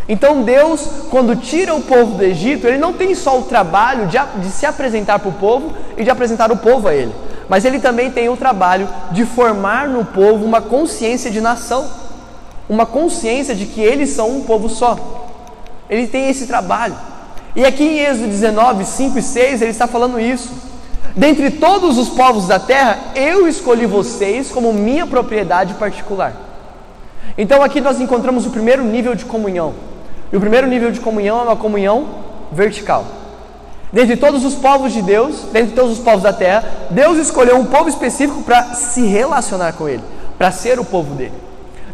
[0.09, 4.17] Então Deus, quando tira o povo do Egito, Ele não tem só o trabalho de,
[4.41, 7.13] de se apresentar para o povo e de apresentar o povo a Ele,
[7.51, 11.85] mas Ele também tem o trabalho de formar no povo uma consciência de nação,
[12.69, 14.97] uma consciência de que eles são um povo só.
[15.89, 16.95] Ele tem esse trabalho.
[17.53, 20.49] E aqui em Êxodo 19, 5 e 6, ele está falando isso.
[21.13, 26.33] Dentre todos os povos da terra, eu escolhi vocês como minha propriedade particular.
[27.37, 29.73] Então aqui nós encontramos o primeiro nível de comunhão.
[30.31, 32.07] E o primeiro nível de comunhão é uma comunhão
[32.49, 33.05] vertical.
[33.91, 37.65] Dentre todos os povos de Deus, dentre todos os povos da terra, Deus escolheu um
[37.65, 40.03] povo específico para se relacionar com ele,
[40.37, 41.33] para ser o povo dele.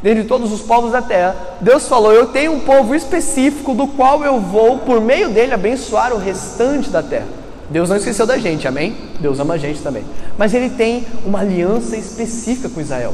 [0.02, 4.24] Dentre todos os povos da terra, Deus falou: Eu tenho um povo específico do qual
[4.24, 7.26] eu vou, por meio dele, abençoar o restante da terra.
[7.70, 8.96] Deus não esqueceu da gente, amém?
[9.20, 10.06] Deus ama a gente também.
[10.38, 13.14] Mas ele tem uma aliança específica com Israel.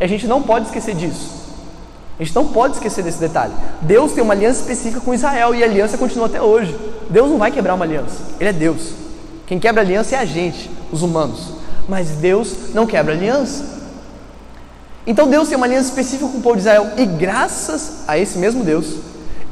[0.00, 1.41] E a gente não pode esquecer disso.
[2.18, 3.52] A gente não pode esquecer desse detalhe.
[3.80, 6.76] Deus tem uma aliança específica com Israel e a aliança continua até hoje.
[7.08, 8.92] Deus não vai quebrar uma aliança, Ele é Deus.
[9.46, 11.54] Quem quebra aliança é a gente, os humanos.
[11.88, 13.64] Mas Deus não quebra aliança.
[15.06, 18.38] Então Deus tem uma aliança específica com o povo de Israel e graças a esse
[18.38, 18.98] mesmo Deus,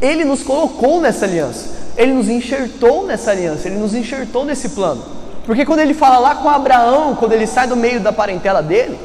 [0.00, 1.80] Ele nos colocou nessa aliança.
[1.96, 5.02] Ele nos enxertou nessa aliança, Ele nos enxertou nesse plano.
[5.44, 8.98] Porque quando Ele fala lá com Abraão, quando Ele sai do meio da parentela dele,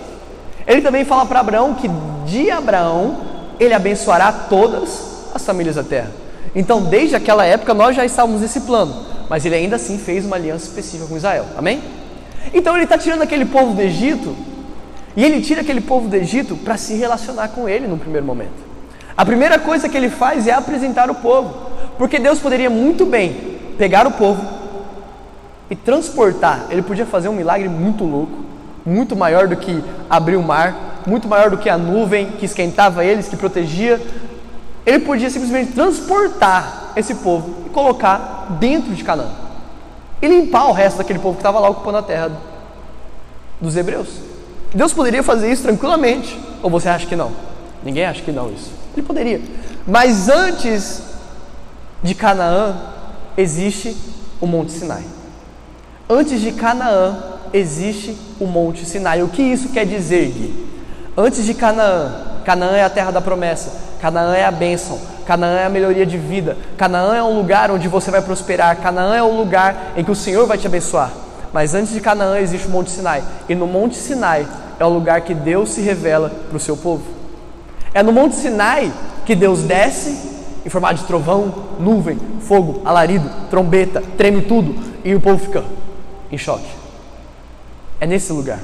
[0.68, 1.90] Ele também fala para Abraão que
[2.26, 6.12] de Abraão ele abençoará todas as famílias da terra.
[6.56, 8.96] Então, desde aquela época, nós já estávamos nesse plano,
[9.30, 11.46] mas ele ainda assim fez uma aliança específica com Israel.
[11.58, 11.82] Amém?
[12.54, 14.36] Então, ele está tirando aquele povo do Egito,
[15.16, 18.66] e ele tira aquele povo do Egito para se relacionar com ele no primeiro momento.
[19.18, 23.58] A primeira coisa que ele faz é apresentar o povo, porque Deus poderia muito bem
[23.78, 24.46] pegar o povo
[25.70, 26.66] e transportar.
[26.70, 28.44] Ele podia fazer um milagre muito louco,
[28.86, 33.04] muito maior do que abrir o mar, muito maior do que a nuvem que esquentava
[33.06, 34.02] eles, que protegia.
[34.86, 39.32] Ele podia simplesmente transportar esse povo e colocar dentro de Canaã
[40.22, 42.32] e limpar o resto daquele povo que estava lá ocupando a terra
[43.60, 44.08] dos hebreus.
[44.74, 47.32] Deus poderia fazer isso tranquilamente, ou você acha que não?
[47.84, 48.72] Ninguém acha que não isso.
[48.96, 49.42] Ele poderia.
[49.88, 51.02] Mas antes
[52.02, 52.76] de Canaã
[53.38, 53.96] existe
[54.42, 55.04] o Monte Sinai.
[56.10, 57.18] Antes de Canaã
[57.54, 59.24] existe o Monte Sinai.
[59.24, 60.65] O que isso quer dizer, Gui?
[61.18, 62.12] Antes de Canaã,
[62.44, 66.18] Canaã é a terra da promessa, Canaã é a bênção, Canaã é a melhoria de
[66.18, 70.12] vida, Canaã é um lugar onde você vai prosperar, Canaã é um lugar em que
[70.12, 71.12] o Senhor vai te abençoar.
[71.54, 74.46] Mas antes de Canaã existe o Monte Sinai, e no Monte Sinai
[74.78, 77.04] é o lugar que Deus se revela para o seu povo.
[77.94, 78.92] É no Monte Sinai
[79.26, 85.22] que Deus desce em formato de trovão, nuvem, fogo, alarido, trombeta, treme tudo, e o
[85.22, 85.64] povo fica
[86.30, 86.68] em choque.
[88.02, 88.60] É nesse lugar.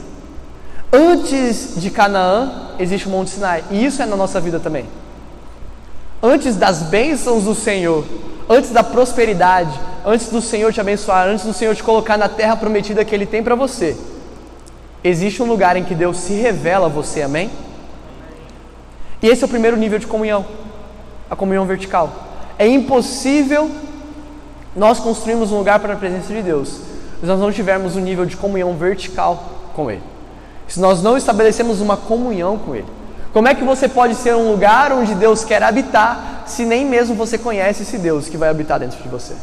[0.94, 4.86] Antes de Canaã existe o Monte Sinai, e isso é na nossa vida também.
[6.22, 8.04] Antes das bênçãos do Senhor,
[8.50, 12.58] antes da prosperidade, antes do Senhor te abençoar, antes do Senhor te colocar na terra
[12.58, 13.96] prometida que Ele tem para você,
[15.02, 17.50] existe um lugar em que Deus se revela a você, amém?
[19.22, 20.46] E esse é o primeiro nível de comunhão,
[21.30, 22.12] a comunhão vertical.
[22.60, 23.72] É impossível
[24.76, 26.82] nós construirmos um lugar para a presença de Deus
[27.20, 30.11] se nós não tivermos um nível de comunhão vertical com Ele
[30.72, 32.88] se nós não estabelecemos uma comunhão com Ele?
[33.34, 37.14] Como é que você pode ser um lugar onde Deus quer habitar se nem mesmo
[37.14, 39.34] você conhece esse Deus que vai habitar dentro de você?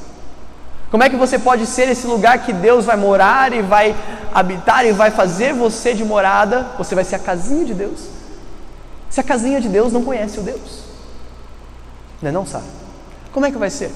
[0.90, 3.94] Como é que você pode ser esse lugar que Deus vai morar e vai
[4.32, 6.66] habitar e vai fazer você de morada?
[6.78, 8.08] Você vai ser a casinha de Deus?
[9.10, 10.84] Se a casinha de Deus não conhece o Deus,
[12.22, 12.64] não, é não sabe?
[13.32, 13.90] Como é que vai ser?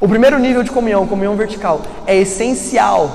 [0.00, 3.12] O primeiro nível de comunhão, comunhão vertical, é essencial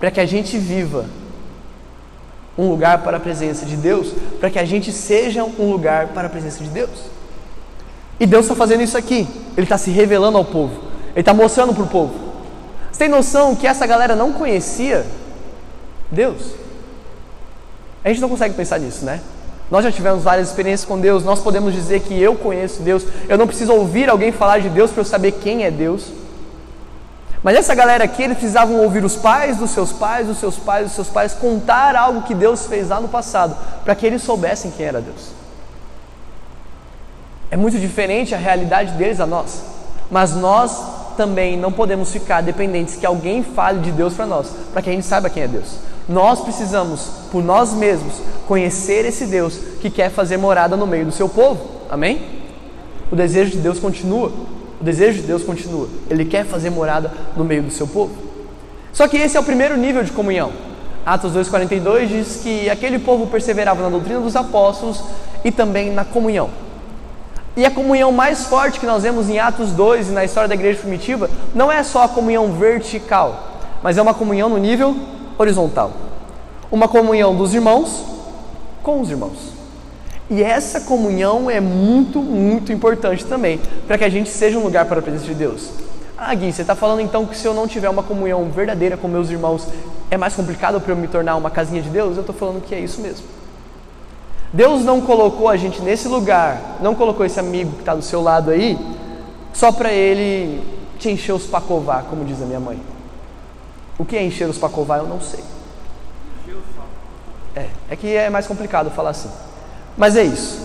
[0.00, 1.06] para que a gente viva
[2.56, 6.26] um lugar para a presença de Deus, para que a gente seja um lugar para
[6.26, 6.90] a presença de Deus.
[8.20, 10.74] E Deus está fazendo isso aqui, Ele está se revelando ao povo,
[11.10, 12.14] Ele está mostrando para o povo.
[12.90, 15.06] Você tem noção que essa galera não conhecia
[16.10, 16.52] Deus?
[18.04, 19.20] A gente não consegue pensar nisso, né?
[19.70, 23.38] Nós já tivemos várias experiências com Deus, nós podemos dizer que eu conheço Deus, eu
[23.38, 26.12] não preciso ouvir alguém falar de Deus para eu saber quem é Deus.
[27.42, 30.86] Mas essa galera aqui, eles precisavam ouvir os pais dos seus pais, dos seus pais,
[30.86, 34.70] dos seus pais, contar algo que Deus fez lá no passado, para que eles soubessem
[34.70, 35.30] quem era Deus.
[37.50, 39.60] É muito diferente a realidade deles a nós,
[40.10, 40.80] mas nós
[41.16, 44.92] também não podemos ficar dependentes que alguém fale de Deus para nós, para que a
[44.92, 45.78] gente saiba quem é Deus.
[46.08, 48.14] Nós precisamos, por nós mesmos,
[48.46, 51.82] conhecer esse Deus que quer fazer morada no meio do seu povo.
[51.90, 52.40] Amém?
[53.10, 54.32] O desejo de Deus continua.
[54.82, 55.86] O desejo de Deus continua.
[56.10, 58.10] Ele quer fazer morada no meio do seu povo.
[58.92, 60.50] Só que esse é o primeiro nível de comunhão.
[61.06, 65.00] Atos 2,42 diz que aquele povo perseverava na doutrina dos apóstolos
[65.44, 66.50] e também na comunhão.
[67.56, 70.56] E a comunhão mais forte que nós vemos em Atos 2 e na história da
[70.56, 74.96] igreja primitiva não é só a comunhão vertical, mas é uma comunhão no nível
[75.38, 75.92] horizontal.
[76.72, 78.04] Uma comunhão dos irmãos
[78.82, 79.61] com os irmãos.
[80.32, 84.86] E essa comunhão é muito, muito importante também, para que a gente seja um lugar
[84.86, 85.68] para a presença de Deus.
[86.16, 89.06] Ah, Gui, você está falando então que se eu não tiver uma comunhão verdadeira com
[89.08, 89.68] meus irmãos,
[90.10, 92.16] é mais complicado para eu me tornar uma casinha de Deus?
[92.16, 93.26] Eu estou falando que é isso mesmo.
[94.50, 98.22] Deus não colocou a gente nesse lugar, não colocou esse amigo que está do seu
[98.22, 98.78] lado aí,
[99.52, 100.62] só para ele
[100.98, 102.80] te encher os pacová, como diz a minha mãe.
[103.98, 105.44] O que é encher os pacová eu não sei.
[107.54, 109.28] É, é que é mais complicado falar assim.
[109.96, 110.60] Mas é isso.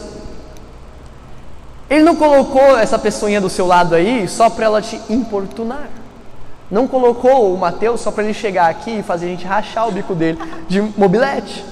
[1.89, 5.89] Ele não colocou essa pessoinha do seu lado aí só para ela te importunar.
[6.69, 9.91] Não colocou o Mateus só para ele chegar aqui e fazer a gente rachar o
[9.91, 10.37] bico dele
[10.67, 11.63] de mobilete.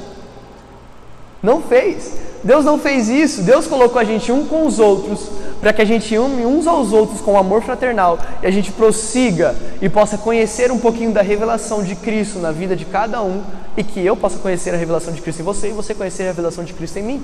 [1.44, 2.14] Não fez.
[2.44, 3.42] Deus não fez isso.
[3.44, 5.30] Deus colocou a gente um com os outros
[5.66, 9.56] para que a gente ame uns aos outros com amor fraternal e a gente prossiga
[9.82, 13.42] e possa conhecer um pouquinho da revelação de Cristo na vida de cada um
[13.76, 16.26] e que eu possa conhecer a revelação de Cristo em você e você conhecer a
[16.28, 17.24] revelação de Cristo em mim.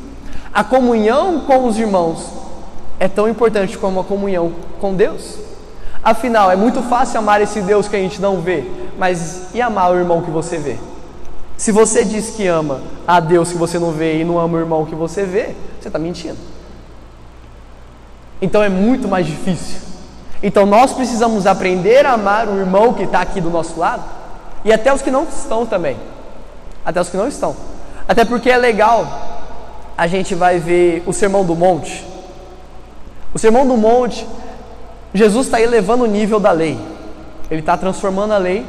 [0.52, 2.32] A comunhão com os irmãos
[3.00, 5.36] é tão importante como a comunhão com Deus.
[6.04, 8.64] Afinal, é muito fácil amar esse Deus que a gente não vê,
[8.98, 10.78] mas e amar o irmão que você vê?
[11.58, 14.60] Se você diz que ama a Deus que você não vê e não ama o
[14.60, 16.40] irmão que você vê, você está mentindo.
[18.42, 19.80] Então é muito mais difícil.
[20.42, 24.04] Então nós precisamos aprender a amar o irmão que está aqui do nosso lado
[24.66, 25.98] e até os que não estão também.
[26.84, 27.56] Até os que não estão.
[28.08, 29.08] Até porque é legal,
[29.98, 32.06] a gente vai ver o Sermão do Monte.
[33.34, 34.28] O Sermão do Monte,
[35.14, 36.80] Jesus está elevando o nível da lei.
[37.50, 38.66] Ele está transformando a lei.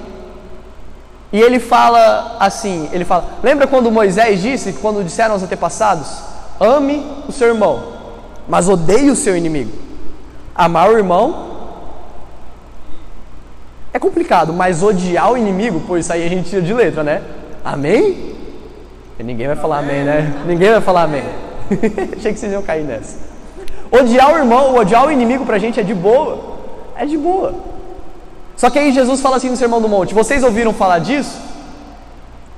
[1.33, 6.09] E ele fala assim: ele fala, lembra quando Moisés disse, quando disseram aos antepassados,
[6.61, 7.83] ame o seu irmão,
[8.49, 9.71] mas odeie o seu inimigo.
[10.55, 11.51] Amar o irmão
[13.93, 17.23] é complicado, mas odiar o inimigo, pois isso aí a gente tira de letra, né?
[17.65, 18.35] Amém?
[19.19, 20.43] E ninguém vai falar amém, né?
[20.47, 21.25] Ninguém vai falar amém.
[22.17, 23.19] Achei que vocês iam cair nessa.
[23.91, 26.53] Odiar o irmão, odiar o inimigo pra gente é de boa.
[26.97, 27.55] É de boa.
[28.57, 31.39] Só que aí Jesus fala assim no Sermão do Monte: Vocês ouviram falar disso?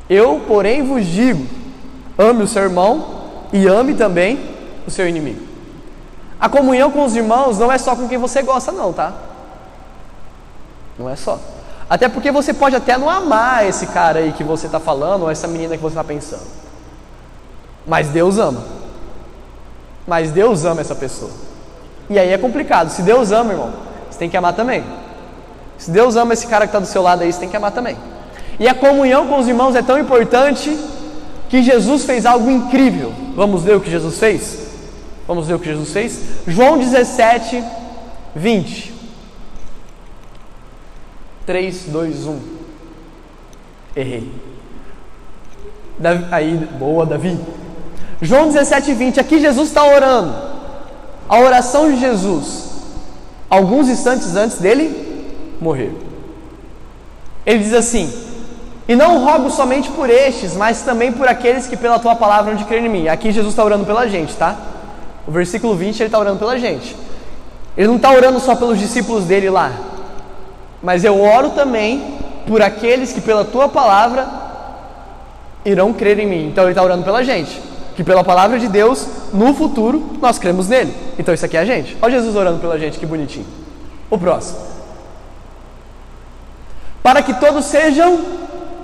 [0.08, 1.44] Eu, porém, vos digo:
[2.18, 3.06] ame o seu irmão
[3.52, 4.38] e ame também
[4.86, 5.53] o seu inimigo.
[6.44, 9.14] A comunhão com os irmãos não é só com quem você gosta, não, tá?
[10.98, 11.40] Não é só.
[11.88, 15.30] Até porque você pode até não amar esse cara aí que você está falando, ou
[15.30, 16.42] essa menina que você está pensando.
[17.86, 18.62] Mas Deus ama.
[20.06, 21.30] Mas Deus ama essa pessoa.
[22.10, 22.90] E aí é complicado.
[22.90, 23.72] Se Deus ama, irmão,
[24.10, 24.84] você tem que amar também.
[25.78, 27.72] Se Deus ama esse cara que está do seu lado aí, você tem que amar
[27.72, 27.96] também.
[28.60, 30.78] E a comunhão com os irmãos é tão importante
[31.48, 33.14] que Jesus fez algo incrível.
[33.34, 34.63] Vamos ler o que Jesus fez?
[35.26, 36.20] Vamos ver o que Jesus fez?
[36.46, 37.64] João 17,
[38.36, 38.92] 20.
[41.46, 42.40] 3, 2, 1.
[43.96, 44.32] Errei.
[45.98, 47.38] Davi, aí, boa, Davi.
[48.20, 49.20] João 17, 20.
[49.20, 50.34] Aqui Jesus está orando.
[51.28, 52.70] A oração de Jesus,
[53.48, 55.92] alguns instantes antes dele morrer.
[57.46, 58.12] Ele diz assim:
[58.86, 62.56] E não rogo somente por estes, mas também por aqueles que pela tua palavra hão
[62.56, 63.08] de crer em mim.
[63.08, 64.73] Aqui Jesus está orando pela gente, tá?
[65.26, 66.96] O versículo 20 ele está orando pela gente.
[67.76, 69.72] Ele não está orando só pelos discípulos dele lá,
[70.82, 74.28] mas eu oro também por aqueles que pela tua palavra
[75.64, 76.48] irão crer em mim.
[76.48, 77.60] Então ele está orando pela gente,
[77.96, 80.94] que pela palavra de Deus, no futuro, nós cremos nele.
[81.18, 81.96] Então isso aqui é a gente.
[82.00, 83.46] Olha Jesus orando pela gente, que bonitinho.
[84.10, 84.58] O próximo.
[87.02, 88.18] Para que todos sejam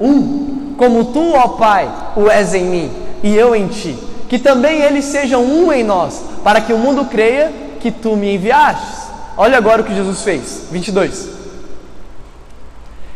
[0.01, 2.91] um, como tu, ó Pai, o és em mim
[3.23, 3.97] e eu em ti.
[4.29, 8.35] Que também eles sejam um em nós, para que o mundo creia que tu me
[8.35, 9.09] enviastes.
[9.37, 10.67] Olha agora o que Jesus fez.
[10.71, 11.29] 22.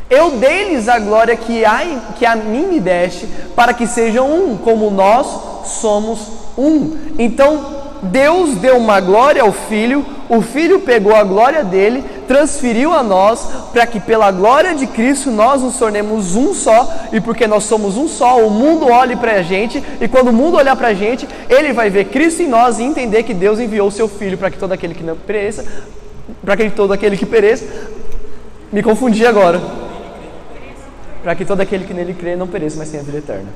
[0.08, 1.80] Eu dei-lhes a glória que a,
[2.16, 5.26] que a mim me deste, para que sejam um, como nós
[5.66, 6.20] somos
[6.56, 6.96] um.
[7.18, 13.02] Então, Deus deu uma glória ao Filho, o Filho pegou a glória dele, transferiu a
[13.02, 17.64] nós, para que pela glória de Cristo nós nos tornemos um só, e porque nós
[17.64, 20.88] somos um só, o mundo olhe para a gente, e quando o mundo olhar para
[20.88, 24.08] a gente, ele vai ver Cristo em nós e entender que Deus enviou o seu
[24.08, 25.64] Filho para que todo aquele que não pereça,
[26.44, 27.64] para que todo aquele que pereça,
[28.72, 29.60] me confundi agora,
[31.22, 33.48] para que todo aquele que nele crê não pereça, mas tenha vida eterna.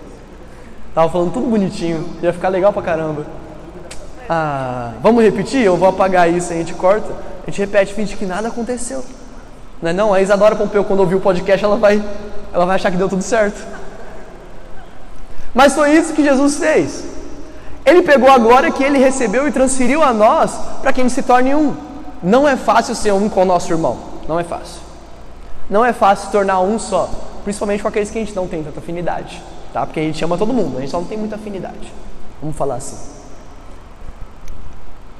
[0.94, 3.26] Tava falando tudo bonitinho, ia ficar legal pra caramba.
[4.28, 5.64] Ah, vamos repetir?
[5.64, 7.38] Eu vou apagar isso, a gente corta.
[7.49, 9.03] A gente repete, finge que nada aconteceu.
[9.81, 10.13] Não é não?
[10.13, 12.05] A Isadora Pompeu, quando ouvir o podcast, ela vai,
[12.53, 13.59] ela vai achar que deu tudo certo.
[15.55, 17.05] Mas foi isso que Jesus fez.
[17.87, 21.15] Ele pegou a glória que ele recebeu e transferiu a nós para que a gente
[21.15, 21.75] se torne um.
[22.23, 23.97] Não é fácil ser um com o nosso irmão.
[24.29, 24.83] Não é fácil.
[25.71, 27.09] Não é fácil se tornar um só.
[27.45, 29.43] Principalmente com aqueles que a gente não tem tanta afinidade.
[29.73, 29.87] Tá?
[29.87, 31.91] Porque a gente ama todo mundo, a gente só não tem muita afinidade.
[32.43, 33.17] Vamos falar assim.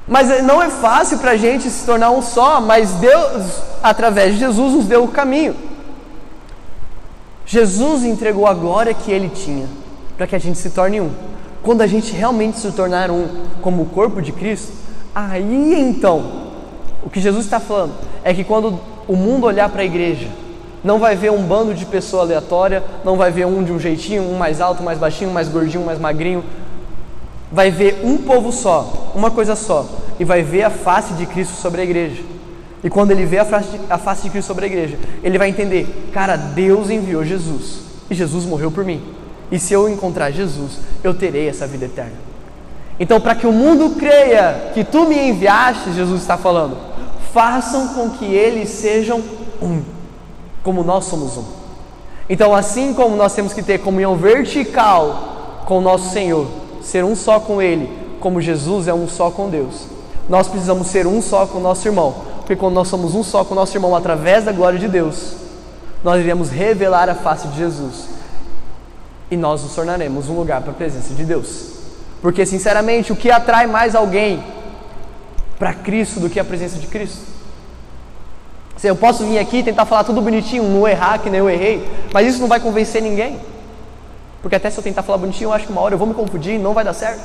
[0.09, 4.39] Mas não é fácil para a gente se tornar um só, mas Deus, através de
[4.39, 5.55] Jesus, nos deu o caminho.
[7.45, 9.67] Jesus entregou a glória que ele tinha
[10.17, 11.11] para que a gente se torne um.
[11.61, 13.27] Quando a gente realmente se tornar um
[13.61, 14.73] como o corpo de Cristo,
[15.13, 16.49] aí então,
[17.03, 17.93] o que Jesus está falando
[18.23, 20.27] é que quando o mundo olhar para a igreja,
[20.83, 24.23] não vai ver um bando de pessoa aleatória, não vai ver um de um jeitinho,
[24.23, 26.43] um mais alto, mais baixinho, mais gordinho, mais magrinho,
[27.51, 29.85] vai ver um povo só, uma coisa só,
[30.19, 32.21] e vai ver a face de Cristo sobre a igreja.
[32.83, 35.37] E quando ele vê a face, de, a face de Cristo sobre a igreja, ele
[35.37, 39.01] vai entender: cara, Deus enviou Jesus, e Jesus morreu por mim.
[39.51, 42.29] E se eu encontrar Jesus, eu terei essa vida eterna.
[42.99, 46.77] Então, para que o mundo creia que tu me enviaste, Jesus está falando,
[47.33, 49.23] façam com que eles sejam
[49.61, 49.81] um,
[50.61, 51.45] como nós somos um.
[52.29, 56.45] Então, assim como nós temos que ter comunhão vertical com o nosso Senhor,
[56.81, 57.89] ser um só com Ele,
[58.19, 59.87] como Jesus é um só com Deus.
[60.27, 63.43] Nós precisamos ser um só com o nosso irmão, porque quando nós somos um só
[63.43, 65.33] com o nosso irmão através da glória de Deus,
[66.03, 68.07] nós iremos revelar a face de Jesus
[69.31, 71.69] e nós nos tornaremos um lugar para a presença de Deus.
[72.21, 74.43] Porque, sinceramente, o que atrai mais alguém
[75.57, 77.29] para Cristo do que a presença de Cristo?
[78.81, 81.85] Eu posso vir aqui e tentar falar tudo bonitinho, não errar que nem eu errei,
[82.13, 83.37] mas isso não vai convencer ninguém.
[84.41, 86.13] Porque até se eu tentar falar bonitinho, eu acho que uma hora eu vou me
[86.13, 87.21] confundir e não vai dar certo.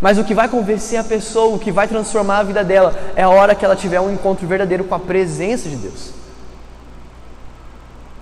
[0.00, 3.22] Mas o que vai convencer a pessoa, o que vai transformar a vida dela, é
[3.22, 6.10] a hora que ela tiver um encontro verdadeiro com a presença de Deus.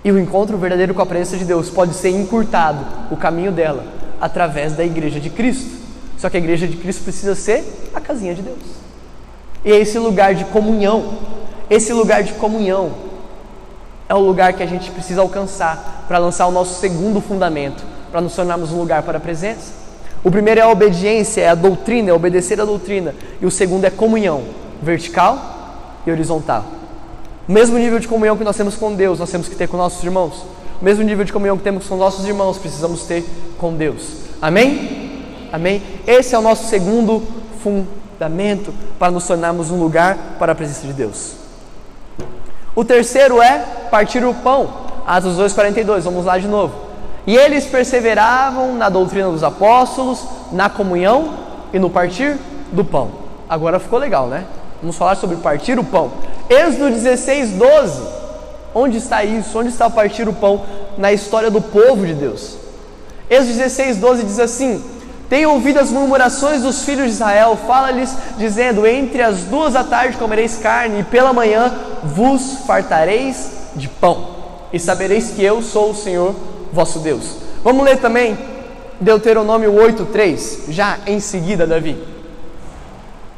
[0.04, 3.84] E o encontro verdadeiro com a presença de Deus pode ser encurtado, o caminho dela,
[4.20, 5.80] através da igreja de Cristo.
[6.18, 7.64] Só que a igreja de Cristo precisa ser
[7.94, 8.58] a casinha de Deus.
[9.64, 11.18] E é esse lugar de comunhão,
[11.70, 12.92] esse lugar de comunhão
[14.08, 18.20] é o lugar que a gente precisa alcançar para lançar o nosso segundo fundamento, para
[18.20, 19.72] nos tornarmos um lugar para a presença.
[20.24, 23.14] O primeiro é a obediência, é a doutrina, é obedecer a doutrina.
[23.40, 24.42] E o segundo é comunhão,
[24.80, 26.64] vertical e horizontal.
[27.48, 29.76] O mesmo nível de comunhão que nós temos com Deus, nós temos que ter com
[29.76, 30.44] nossos irmãos.
[30.80, 33.24] O mesmo nível de comunhão que temos com nossos irmãos, precisamos ter
[33.58, 34.22] com Deus.
[34.40, 35.22] Amém?
[35.52, 35.82] Amém?
[36.06, 37.22] Esse é o nosso segundo
[37.62, 41.41] fundamento para nos tornarmos um lugar para a presença de Deus.
[42.74, 43.58] O terceiro é
[43.90, 44.68] partir o pão.
[45.06, 46.74] Atos 2,42, vamos lá de novo.
[47.26, 51.34] E eles perseveravam na doutrina dos apóstolos, na comunhão
[51.72, 52.36] e no partir
[52.72, 53.10] do pão.
[53.48, 54.44] Agora ficou legal, né?
[54.80, 56.10] Vamos falar sobre partir o pão.
[56.48, 58.02] Êxodo 16, 12.
[58.74, 59.58] Onde está isso?
[59.58, 60.62] Onde está partir o pão
[60.96, 62.56] na história do povo de Deus?
[63.28, 64.82] Êxodo 16, 12 diz assim:
[65.32, 70.18] tenho ouvido as murmurações dos filhos de Israel, fala-lhes, dizendo: Entre as duas da tarde
[70.18, 74.26] comereis carne, e pela manhã vos fartareis de pão,
[74.70, 76.34] e sabereis que eu sou o Senhor
[76.70, 77.36] vosso Deus.
[77.64, 78.36] Vamos ler também
[79.00, 81.96] Deuteronômio 8,3, já em seguida, Davi.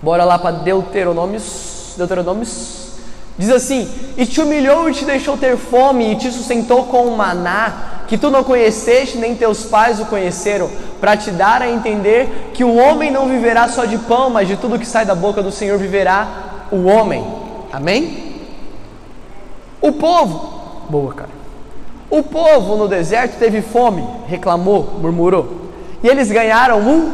[0.02, 2.83] Bora lá para Deuteronômios, Deuteronômios.
[3.36, 7.94] Diz assim: E te humilhou e te deixou ter fome, e te sustentou com maná
[8.06, 10.70] que tu não conheceste, nem teus pais o conheceram,
[11.00, 14.56] para te dar a entender que o homem não viverá só de pão, mas de
[14.56, 16.28] tudo que sai da boca do Senhor viverá
[16.70, 17.26] o homem.
[17.72, 18.34] Amém?
[19.80, 21.30] O povo, boa cara.
[22.10, 25.70] O povo no deserto teve fome, reclamou, murmurou.
[26.02, 27.12] E eles ganharam um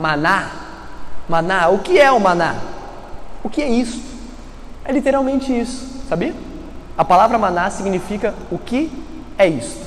[0.00, 0.50] maná.
[1.28, 2.56] Maná, o que é o maná?
[3.44, 4.09] O que é isso?
[4.84, 6.34] É literalmente isso, sabia?
[6.96, 8.90] A palavra maná significa o que
[9.38, 9.86] é isto.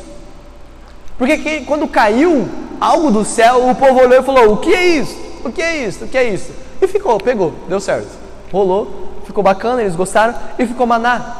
[1.18, 2.48] Porque que, quando caiu
[2.80, 5.16] algo do céu, o povo olhou e falou: O que é isso?
[5.44, 6.06] O que é isso?
[6.06, 6.52] O que é isso?
[6.82, 8.10] E ficou, pegou, deu certo.
[8.52, 11.38] Rolou, ficou bacana, eles gostaram e ficou maná.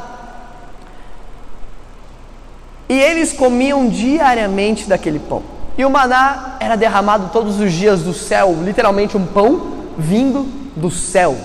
[2.88, 5.42] E eles comiam diariamente daquele pão.
[5.76, 10.44] E o maná era derramado todos os dias do céu, literalmente um pão vindo
[10.76, 11.36] do céu.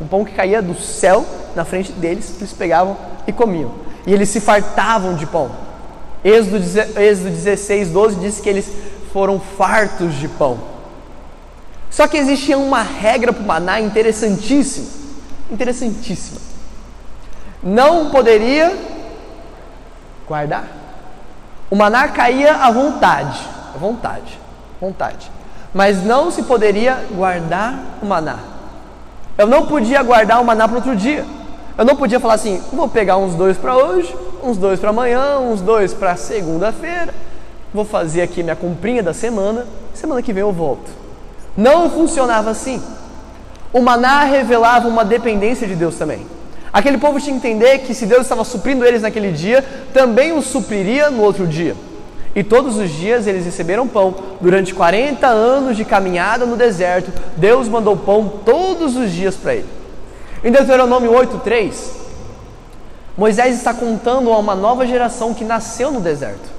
[0.00, 1.24] Um pão que caía do céu
[1.54, 3.72] na frente deles, eles pegavam e comiam.
[4.06, 5.50] E eles se fartavam de pão.
[6.24, 8.70] Êxodo, Êxodo 16, 12 diz que eles
[9.12, 10.58] foram fartos de pão.
[11.90, 14.88] Só que existia uma regra para o maná interessantíssima.
[15.50, 16.40] Interessantíssima.
[17.62, 18.76] Não poderia
[20.26, 20.66] guardar.
[21.70, 23.40] O maná caía à vontade,
[23.74, 24.38] à vontade,
[24.80, 25.30] vontade.
[25.72, 28.55] Mas não se poderia guardar o maná.
[29.38, 31.24] Eu não podia guardar o maná para outro dia.
[31.76, 35.38] Eu não podia falar assim, vou pegar uns dois para hoje, uns dois para amanhã,
[35.38, 37.12] uns dois para segunda-feira.
[37.74, 40.90] Vou fazer aqui minha comprinha da semana, semana que vem eu volto.
[41.54, 42.82] Não funcionava assim.
[43.72, 46.26] O maná revelava uma dependência de Deus também.
[46.72, 49.62] Aquele povo tinha que entender que se Deus estava suprindo eles naquele dia,
[49.92, 51.76] também os supriria no outro dia.
[52.36, 54.14] E todos os dias eles receberam pão.
[54.42, 59.68] Durante 40 anos de caminhada no deserto, Deus mandou pão todos os dias para ele.
[60.44, 61.92] Em Deuteronômio 8:3,
[63.16, 66.54] Moisés está contando a uma nova geração que nasceu no deserto.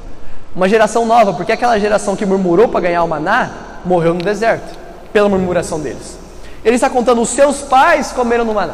[0.56, 3.52] Uma geração nova, porque aquela geração que murmurou para ganhar o maná
[3.86, 4.76] morreu no deserto,
[5.14, 6.18] pela murmuração deles.
[6.66, 8.74] Ele está contando: os seus pais comeram no maná.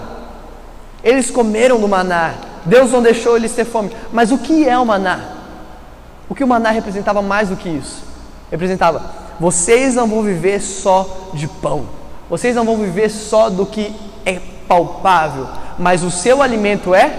[1.03, 2.35] Eles comeram no maná.
[2.63, 3.91] Deus não deixou eles ter fome.
[4.13, 5.32] Mas o que é o maná?
[6.33, 8.03] O que o maná representava mais do que isso?
[8.49, 9.03] Representava:
[9.39, 11.85] vocês não vão viver só de pão.
[12.27, 17.15] Vocês não vão viver só do que é palpável, mas o seu alimento é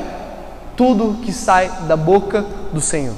[0.76, 3.14] tudo que sai da boca do Senhor.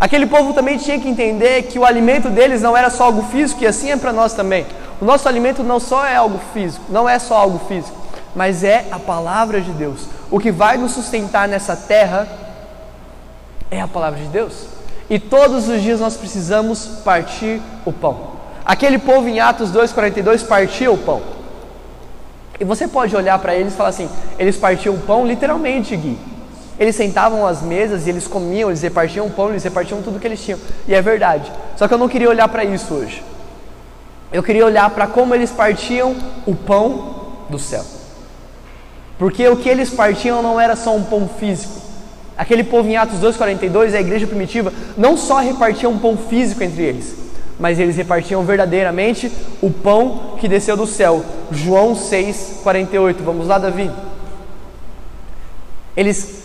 [0.00, 3.62] Aquele povo também tinha que entender que o alimento deles não era só algo físico,
[3.62, 4.64] e assim é para nós também.
[4.98, 7.98] O nosso alimento não só é algo físico, não é só algo físico,
[8.34, 10.06] mas é a palavra de Deus.
[10.30, 12.26] O que vai nos sustentar nessa terra
[13.70, 14.77] é a palavra de Deus.
[15.10, 18.38] E todos os dias nós precisamos partir o pão.
[18.64, 21.22] Aquele povo em Atos 2:42 partia o pão.
[22.60, 26.18] E você pode olhar para eles e falar assim: eles partiam o pão literalmente, Gui.
[26.78, 30.26] Eles sentavam às mesas e eles comiam, eles repartiam o pão, eles repartiam tudo que
[30.26, 30.60] eles tinham.
[30.86, 31.50] E é verdade.
[31.76, 33.22] Só que eu não queria olhar para isso hoje.
[34.30, 36.14] Eu queria olhar para como eles partiam
[36.46, 37.16] o pão
[37.48, 37.84] do céu.
[39.18, 41.87] Porque o que eles partiam não era só um pão físico.
[42.38, 46.84] Aquele povo em Atos 2,42, a igreja primitiva, não só repartia um pão físico entre
[46.84, 47.16] eles,
[47.58, 51.24] mas eles repartiam verdadeiramente o pão que desceu do céu.
[51.50, 53.16] João 6,48.
[53.24, 53.90] Vamos lá, Davi.
[55.96, 56.44] Eles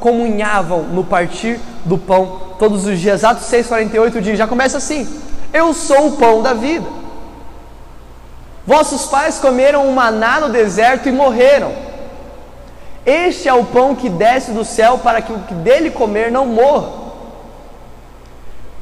[0.00, 3.22] comunhavam no partir do pão todos os dias.
[3.22, 5.06] Atos 6,48 diz, já começa assim:
[5.52, 6.86] Eu sou o pão da vida.
[8.66, 11.83] Vossos pais comeram o maná no deserto e morreram.
[13.06, 16.46] Este é o pão que desce do céu para que o que dele comer não
[16.46, 17.04] morra.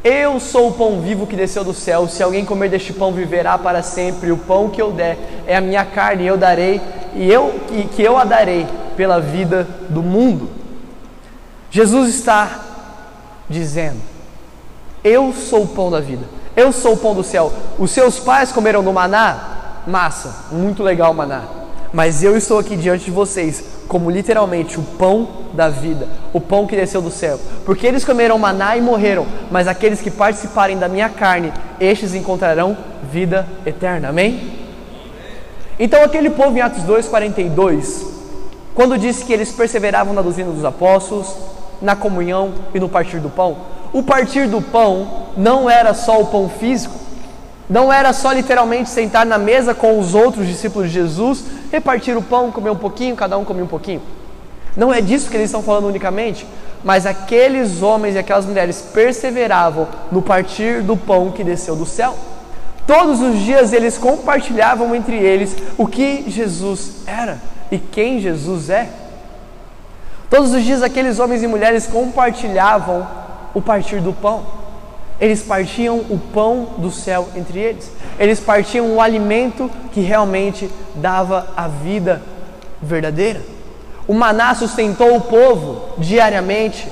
[0.04, 2.08] Eu sou o pão vivo que desceu do céu.
[2.08, 4.32] Se alguém comer deste pão, viverá para sempre.
[4.32, 5.16] O pão que eu der
[5.46, 6.80] é a minha carne, eu darei
[7.14, 8.66] e eu e que eu a darei
[8.96, 10.48] pela vida do mundo.
[11.70, 12.60] Jesus está
[13.48, 14.00] dizendo:
[15.04, 16.24] Eu sou o pão da vida.
[16.56, 17.52] Eu sou o pão do céu.
[17.78, 19.82] Os seus pais comeram no maná?
[19.86, 21.42] Massa, muito legal o maná.
[21.92, 26.66] Mas eu estou aqui diante de vocês como literalmente o pão da vida, o pão
[26.66, 27.38] que desceu do céu.
[27.62, 32.74] Porque eles comeram maná e morreram, mas aqueles que participarem da minha carne, estes encontrarão
[33.12, 34.08] vida eterna.
[34.08, 34.50] Amém?
[35.78, 38.06] Então aquele povo em Atos 2:42,
[38.74, 41.28] quando disse que eles perseveravam na doutrina dos apóstolos,
[41.82, 43.58] na comunhão e no partir do pão,
[43.92, 46.94] o partir do pão não era só o pão físico,
[47.68, 52.22] não era só literalmente sentar na mesa com os outros discípulos de Jesus, repartir o
[52.22, 54.02] pão, comer um pouquinho, cada um comer um pouquinho.
[54.76, 56.46] Não é disso que eles estão falando unicamente,
[56.82, 62.16] mas aqueles homens e aquelas mulheres perseveravam no partir do pão que desceu do céu.
[62.86, 67.38] Todos os dias eles compartilhavam entre eles o que Jesus era
[67.70, 68.88] e quem Jesus é.
[70.28, 73.06] Todos os dias aqueles homens e mulheres compartilhavam
[73.54, 74.61] o partir do pão.
[75.22, 77.92] Eles partiam o pão do céu entre eles.
[78.18, 82.20] Eles partiam o alimento que realmente dava a vida
[82.82, 83.40] verdadeira.
[84.08, 86.88] O maná sustentou o povo diariamente,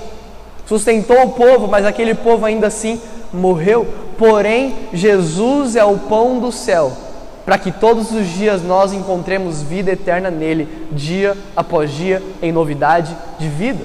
[0.64, 3.00] sustentou o povo, mas aquele povo ainda assim
[3.32, 3.84] morreu.
[4.16, 6.92] Porém, Jesus é o pão do céu,
[7.44, 13.16] para que todos os dias nós encontremos vida eterna nele, dia após dia, em novidade
[13.40, 13.84] de vida.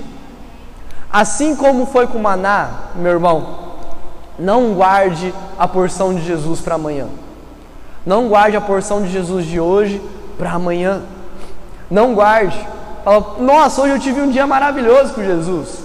[1.12, 3.65] Assim como foi com o maná, meu irmão,
[4.38, 7.08] não guarde a porção de Jesus para amanhã.
[8.06, 10.02] Não guarde a porção de Jesus de hoje
[10.38, 11.02] para amanhã.
[11.90, 12.58] Não guarde.
[13.04, 15.80] Fala, nossa, hoje eu tive um dia maravilhoso com Jesus.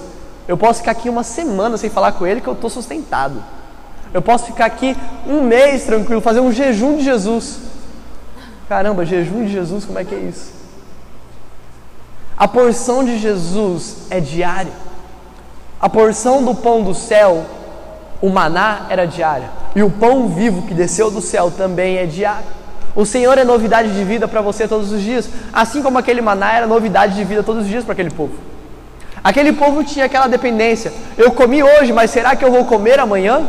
[0.47, 3.43] Eu posso ficar aqui uma semana sem falar com Ele que eu estou sustentado.
[4.13, 4.97] Eu posso ficar aqui
[5.27, 7.61] um mês tranquilo, fazer um jejum de Jesus.
[8.69, 10.53] Caramba, jejum de Jesus, como é que é isso?
[12.37, 14.73] A porção de Jesus é diária.
[15.81, 17.45] A porção do pão do céu,
[18.21, 19.49] o maná, era diária.
[19.75, 22.47] E o pão vivo que desceu do céu também é diário.
[22.95, 26.53] O Senhor é novidade de vida para você todos os dias, assim como aquele maná
[26.55, 28.35] era novidade de vida todos os dias para aquele povo.
[29.23, 30.93] Aquele povo tinha aquela dependência.
[31.17, 33.47] Eu comi hoje, mas será que eu vou comer amanhã?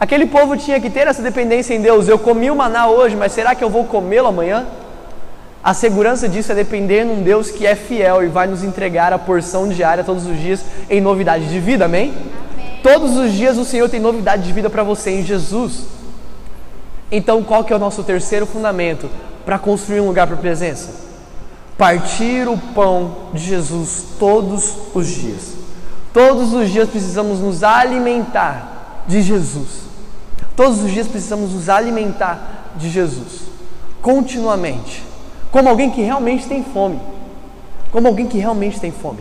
[0.00, 2.08] Aquele povo tinha que ter essa dependência em Deus.
[2.08, 4.66] Eu comi o maná hoje, mas será que eu vou comê-lo amanhã?
[5.62, 9.18] A segurança disso é depender num Deus que é fiel e vai nos entregar a
[9.18, 12.14] porção diária todos os dias em novidade de vida, amém?
[12.82, 15.84] Todos os dias o Senhor tem novidade de vida para você em Jesus.
[17.10, 19.08] Então, qual que é o nosso terceiro fundamento
[19.44, 20.90] para construir um lugar para presença?
[21.76, 25.54] Partir o pão de Jesus todos os dias.
[26.12, 29.88] Todos os dias precisamos nos alimentar de Jesus.
[30.56, 33.42] Todos os dias precisamos nos alimentar de Jesus.
[34.02, 35.02] Continuamente.
[35.50, 37.00] Como alguém que realmente tem fome.
[37.90, 39.20] Como alguém que realmente tem fome.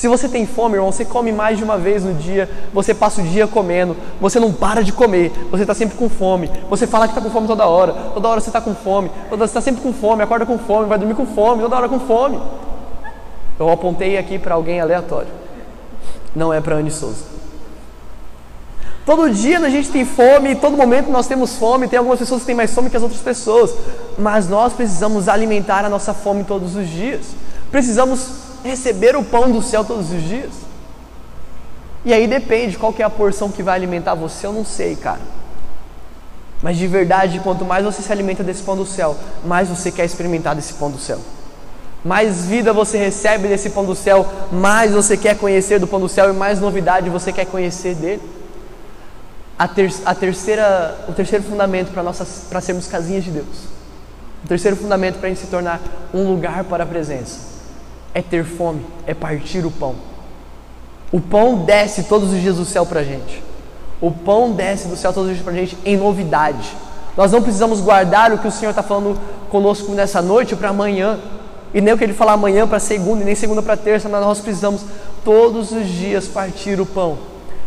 [0.00, 3.20] Se você tem fome, irmão, você come mais de uma vez no dia, você passa
[3.20, 7.06] o dia comendo, você não para de comer, você está sempre com fome, você fala
[7.06, 9.82] que está com fome toda hora, toda hora você está com fome, toda está sempre
[9.82, 12.40] com fome, acorda com fome, vai dormir com fome, toda hora com fome.
[13.58, 15.28] Eu apontei aqui para alguém aleatório,
[16.34, 17.24] não é para Anne Souza.
[19.04, 22.46] Todo dia a gente tem fome, todo momento nós temos fome, tem algumas pessoas que
[22.46, 23.74] têm mais fome que as outras pessoas,
[24.16, 27.20] mas nós precisamos alimentar a nossa fome todos os dias.
[27.70, 30.70] Precisamos receber o pão do céu todos os dias?
[32.04, 34.96] E aí depende qual que é a porção que vai alimentar você, eu não sei,
[34.96, 35.20] cara.
[36.62, 40.04] Mas de verdade, quanto mais você se alimenta desse pão do céu, mais você quer
[40.04, 41.18] experimentar desse pão do céu.
[42.02, 46.08] Mais vida você recebe desse pão do céu, mais você quer conhecer do pão do
[46.08, 48.22] céu e mais novidade você quer conhecer dele.
[49.58, 53.68] A, ter, a terceira, o terceiro fundamento para sermos casinhas de Deus.
[54.42, 55.78] O terceiro fundamento para a gente se tornar
[56.14, 57.59] um lugar para a presença
[58.14, 59.94] é ter fome, é partir o pão.
[61.12, 63.42] O pão desce todos os dias do céu para a gente.
[64.00, 66.74] O pão desce do céu todos os dias para a gente em novidade.
[67.16, 69.18] Nós não precisamos guardar o que o Senhor está falando
[69.50, 71.18] conosco nessa noite para amanhã.
[71.72, 74.20] E nem o que Ele falar amanhã para segunda, e nem segunda para terça, mas
[74.20, 74.82] nós precisamos
[75.24, 77.18] todos os dias partir o pão.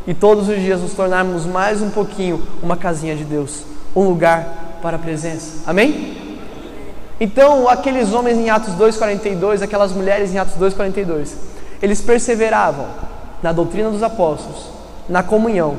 [0.05, 3.63] E todos os dias nos tornarmos mais um pouquinho uma casinha de Deus,
[3.95, 5.63] um lugar para a presença.
[5.65, 6.22] Amém?
[7.19, 11.35] Então, aqueles homens em Atos 2:42, aquelas mulheres em Atos 2:42,
[11.81, 12.87] eles perseveravam
[13.41, 14.69] na doutrina dos apóstolos,
[15.07, 15.75] na comunhão,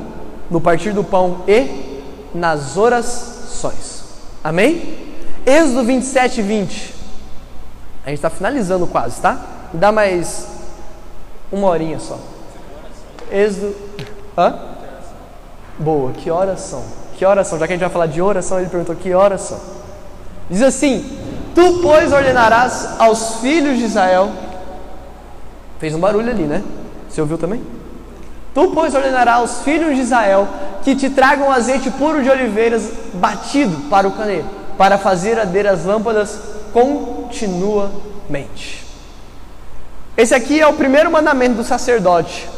[0.49, 2.01] no partir do pão e
[2.33, 4.03] nas orações.
[4.43, 4.97] Amém?
[5.45, 6.95] Êxodo 27 20.
[8.05, 9.39] A gente está finalizando quase, tá?
[9.73, 10.47] Dá mais
[11.51, 12.19] uma horinha só.
[13.31, 13.75] Êxodo.
[14.37, 14.59] Hã?
[15.79, 16.83] Boa, que oração?
[17.17, 17.57] Que oração?
[17.57, 19.59] Já que a gente vai falar de oração, ele perguntou que oração.
[20.49, 21.17] Diz assim:
[21.55, 24.29] Tu, pois, ordenarás aos filhos de Israel.
[25.79, 26.61] Fez um barulho ali, né?
[27.09, 27.63] Você ouviu também?
[28.53, 30.47] Tu, pois, ordenarás aos filhos de Israel
[30.83, 34.45] que te tragam azeite puro de oliveiras batido para o caneiro,
[34.77, 36.37] para fazer arder as lâmpadas
[36.73, 38.85] continuamente.
[40.17, 42.49] Esse aqui é o primeiro mandamento do sacerdote.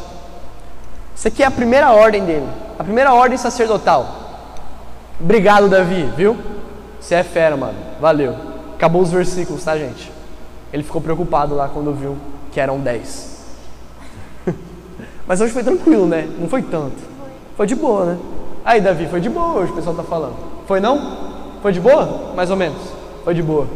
[1.16, 4.26] Esse aqui é a primeira ordem dele, a primeira ordem sacerdotal.
[5.20, 6.38] Obrigado, Davi, viu?
[7.00, 7.78] Você é fera, mano.
[8.00, 8.57] Valeu.
[8.78, 10.12] Acabou os versículos, tá, gente?
[10.72, 12.16] Ele ficou preocupado lá quando viu
[12.52, 13.38] que eram 10.
[15.26, 16.30] Mas hoje foi tranquilo, né?
[16.38, 16.96] Não foi tanto.
[17.56, 18.18] Foi de boa, né?
[18.64, 20.36] Aí, Davi, foi de boa hoje, o pessoal tá falando.
[20.68, 21.18] Foi não?
[21.60, 22.34] Foi de boa?
[22.36, 22.78] Mais ou menos.
[23.24, 23.68] Foi de boa.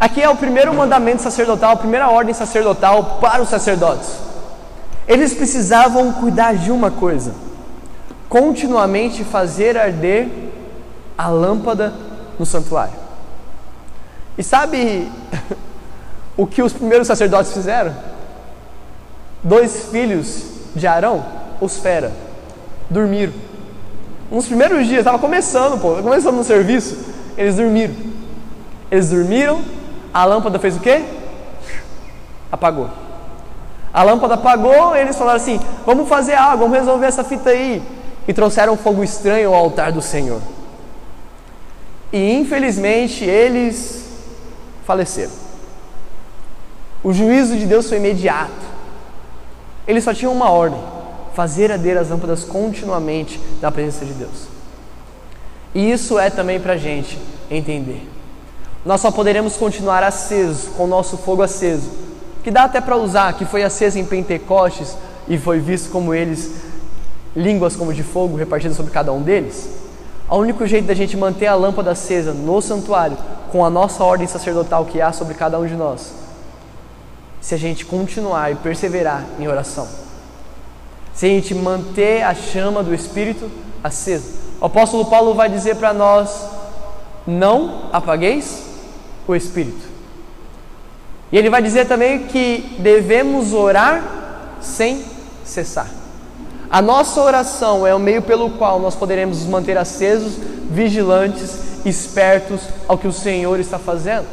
[0.00, 4.18] Aqui é o primeiro mandamento sacerdotal, a primeira ordem sacerdotal para os sacerdotes.
[5.06, 7.32] Eles precisavam cuidar de uma coisa:
[8.28, 10.28] continuamente fazer arder
[11.16, 11.92] a lâmpada
[12.38, 12.94] no santuário.
[14.36, 15.10] E sabe
[16.36, 17.94] o que os primeiros sacerdotes fizeram?
[19.42, 21.24] Dois filhos de Arão,
[21.60, 22.12] os fera,
[22.88, 23.32] dormiram.
[24.30, 26.98] Nos primeiros dias, estava começando, pô, começando no serviço,
[27.36, 27.94] eles dormiram.
[28.90, 29.60] Eles dormiram,
[30.12, 31.04] a lâmpada fez o quê?
[32.50, 32.88] Apagou.
[33.92, 37.82] A lâmpada apagou, eles falaram assim: vamos fazer algo, vamos resolver essa fita aí.
[38.26, 40.40] E trouxeram fogo estranho ao altar do Senhor.
[42.12, 44.04] E infelizmente eles
[44.86, 45.32] faleceram.
[47.02, 48.68] O juízo de Deus foi imediato.
[49.86, 50.80] Eles só tinham uma ordem:
[51.34, 54.48] fazer arder as lâmpadas continuamente na presença de Deus.
[55.74, 57.18] E isso é também para a gente
[57.50, 58.08] entender.
[58.84, 61.90] Nós só poderemos continuar aceso, com o nosso fogo aceso,
[62.42, 64.96] que dá até para usar, que foi acesa em Pentecostes
[65.28, 66.52] e foi visto como eles,
[67.36, 69.68] línguas como de fogo repartidas sobre cada um deles.
[70.30, 73.16] O único jeito da gente manter a lâmpada acesa no santuário,
[73.50, 76.12] com a nossa ordem sacerdotal que há sobre cada um de nós,
[77.40, 79.88] se a gente continuar e perseverar em oração.
[81.14, 83.50] Se a gente manter a chama do Espírito
[83.82, 84.38] acesa.
[84.60, 86.46] O apóstolo Paulo vai dizer para nós:
[87.26, 88.62] não apagueis
[89.26, 89.88] o Espírito.
[91.32, 94.02] E ele vai dizer também que devemos orar
[94.60, 95.04] sem
[95.44, 95.97] cessar.
[96.70, 100.34] A nossa oração é o meio pelo qual nós poderemos nos manter acesos,
[100.70, 104.26] vigilantes, espertos ao que o Senhor está fazendo.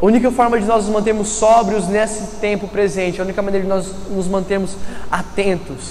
[0.00, 3.68] A única forma de nós nos mantermos sóbrios nesse tempo presente, a única maneira de
[3.68, 4.76] nós nos mantermos
[5.10, 5.90] atentos,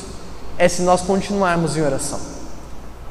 [0.57, 2.19] é se nós continuarmos em oração.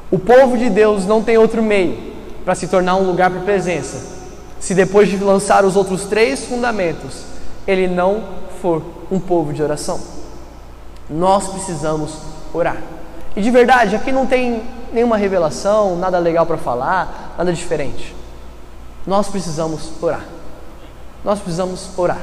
[0.09, 1.95] O povo de Deus não tem outro meio
[2.43, 4.01] para se tornar um lugar para presença,
[4.59, 7.23] se depois de lançar os outros três fundamentos,
[7.67, 8.23] ele não
[8.61, 10.18] for um povo de oração.
[11.09, 12.13] Nós precisamos
[12.53, 12.77] orar.
[13.35, 18.15] E de verdade, aqui não tem nenhuma revelação, nada legal para falar, nada diferente.
[19.05, 20.25] Nós precisamos orar.
[21.23, 22.21] Nós precisamos orar.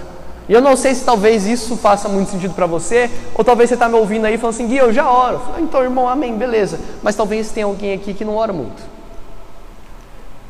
[0.49, 3.75] E eu não sei se talvez isso faça muito sentido para você, ou talvez você
[3.75, 5.41] está me ouvindo aí falando assim, Gui, eu já oro.
[5.41, 6.79] Falo, então, irmão, amém, beleza.
[7.03, 8.83] Mas talvez tenha alguém aqui que não ora muito.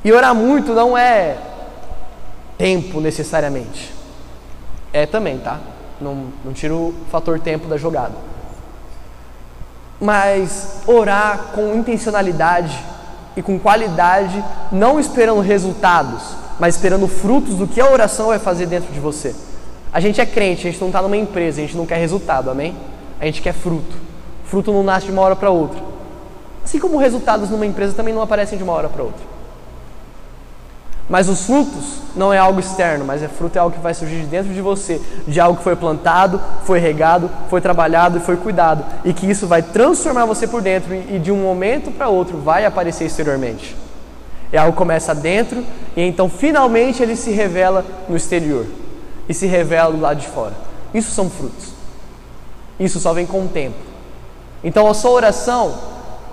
[0.04, 1.38] E orar muito não é
[2.58, 3.92] tempo necessariamente.
[4.92, 5.58] É também, tá?
[6.00, 8.14] Não, não tiro o fator tempo da jogada.
[10.00, 12.78] Mas orar com intencionalidade
[13.36, 14.42] e com qualidade,
[14.72, 16.22] não esperando resultados,
[16.58, 19.34] mas esperando frutos do que a oração vai fazer dentro de você.
[19.92, 22.50] A gente é crente, a gente não está numa empresa, a gente não quer resultado,
[22.50, 22.76] amém?
[23.20, 23.96] A gente quer fruto.
[24.44, 25.80] Fruto não nasce de uma hora para outra.
[26.64, 29.35] Assim como resultados numa empresa também não aparecem de uma hora para outra.
[31.08, 34.20] Mas os frutos não é algo externo, mas é fruto é algo que vai surgir
[34.22, 38.36] de dentro de você, de algo que foi plantado, foi regado, foi trabalhado e foi
[38.36, 42.38] cuidado, e que isso vai transformar você por dentro e de um momento para outro
[42.38, 43.76] vai aparecer exteriormente.
[44.52, 45.64] É algo que começa dentro
[45.96, 48.66] e então finalmente ele se revela no exterior
[49.28, 50.54] e se revela do lado de fora.
[50.94, 51.74] Isso são frutos.
[52.78, 53.76] Isso só vem com o tempo.
[54.62, 55.74] Então a sua oração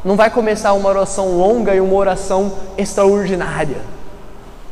[0.05, 3.93] não vai começar uma oração longa e uma oração extraordinária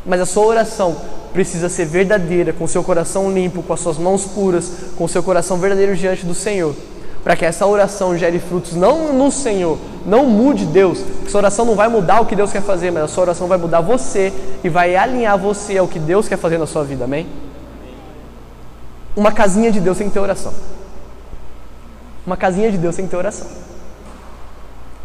[0.06, 0.96] mas a sua oração
[1.32, 5.58] precisa ser verdadeira, com seu coração limpo, com as suas mãos puras, com seu coração
[5.58, 6.76] verdadeiro diante do Senhor.
[7.24, 11.00] Para que essa oração gere frutos não no Senhor, não mude Deus.
[11.00, 13.48] Porque sua oração não vai mudar o que Deus quer fazer, mas a sua oração
[13.48, 14.34] vai mudar você
[14.64, 17.28] e vai alinhar você ao que Deus quer fazer na sua vida, amém?
[19.16, 20.54] Uma casinha de Deus sem ter oração.
[22.26, 23.48] Uma casinha de Deus sem ter oração.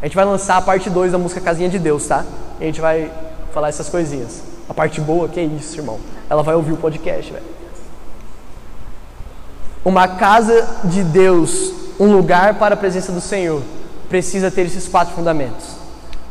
[0.00, 2.24] A gente vai lançar a parte 2 da música Casinha de Deus, tá?
[2.60, 3.10] E a gente vai
[3.52, 4.55] falar essas coisinhas.
[4.68, 5.98] A parte boa, que é isso, irmão.
[6.28, 7.44] Ela vai ouvir o podcast, velho.
[9.84, 13.62] Uma casa de Deus, um lugar para a presença do Senhor,
[14.08, 15.76] precisa ter esses quatro fundamentos.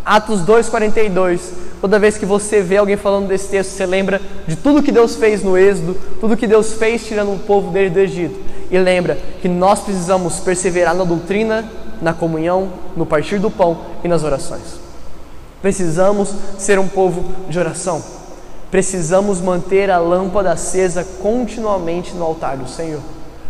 [0.05, 1.53] Atos 2:42.
[1.81, 5.15] Toda vez que você vê alguém falando desse texto, você lembra de tudo que Deus
[5.15, 8.39] fez no Êxodo, tudo que Deus fez tirando o povo dele do Egito.
[8.69, 11.63] E lembra que nós precisamos perseverar na doutrina,
[12.01, 14.79] na comunhão, no partir do pão e nas orações.
[15.61, 18.03] Precisamos ser um povo de oração.
[18.75, 22.99] Precisamos manter a lâmpada acesa continuamente no altar do Senhor.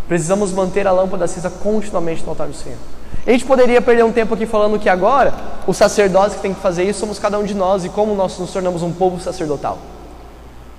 [0.08, 2.78] Precisamos manter a lâmpada acesa continuamente no altar do Senhor.
[3.26, 5.34] A gente poderia perder um tempo aqui falando que agora
[5.66, 8.38] o sacerdote que tem que fazer isso somos cada um de nós e como nós
[8.38, 9.80] nos tornamos um povo sacerdotal.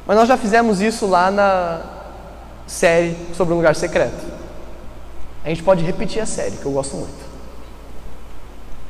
[0.06, 1.80] Mas nós já fizemos isso lá na
[2.68, 4.24] série sobre um lugar secreto.
[5.44, 7.18] A gente pode repetir a série, que eu gosto muito.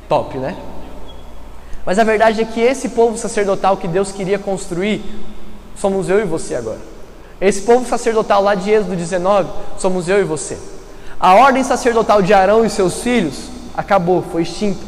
[0.06, 0.54] Top, né?
[1.86, 5.02] Mas a verdade é que esse povo sacerdotal que Deus queria construir
[5.76, 6.80] somos eu e você agora.
[7.40, 10.58] Esse povo sacerdotal lá de Êxodo 19, somos eu e você.
[11.20, 14.80] A ordem sacerdotal de Arão e seus filhos acabou, foi extinta.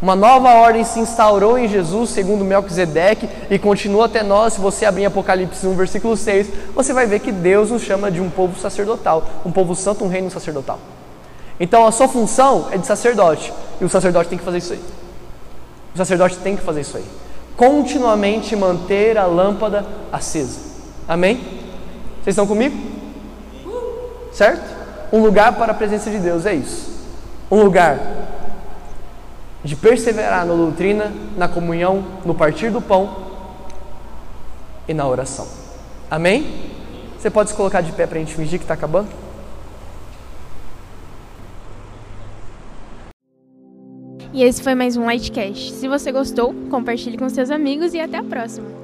[0.00, 4.54] Uma nova ordem se instaurou em Jesus, segundo Melquisedeque, e continua até nós.
[4.54, 8.20] Se você abrir Apocalipse 1, versículo 6, você vai ver que Deus nos chama de
[8.20, 10.78] um povo sacerdotal, um povo santo, um reino sacerdotal.
[11.60, 14.80] Então a sua função é de sacerdote, e o sacerdote tem que fazer isso aí.
[15.94, 17.04] O sacerdote tem que fazer isso aí
[17.62, 20.58] continuamente manter a lâmpada acesa.
[21.06, 21.36] Amém?
[22.16, 22.76] Vocês estão comigo?
[24.32, 24.64] Certo?
[25.12, 26.90] Um lugar para a presença de Deus é isso.
[27.48, 28.00] Um lugar
[29.62, 33.16] de perseverar na doutrina, na comunhão, no partir do pão
[34.88, 35.46] e na oração.
[36.10, 36.72] Amém?
[37.16, 39.21] Você pode se colocar de pé para a gente fingir que está acabando?
[44.32, 45.72] E esse foi mais um Lightcast.
[45.72, 48.81] Se você gostou, compartilhe com seus amigos e até a próxima.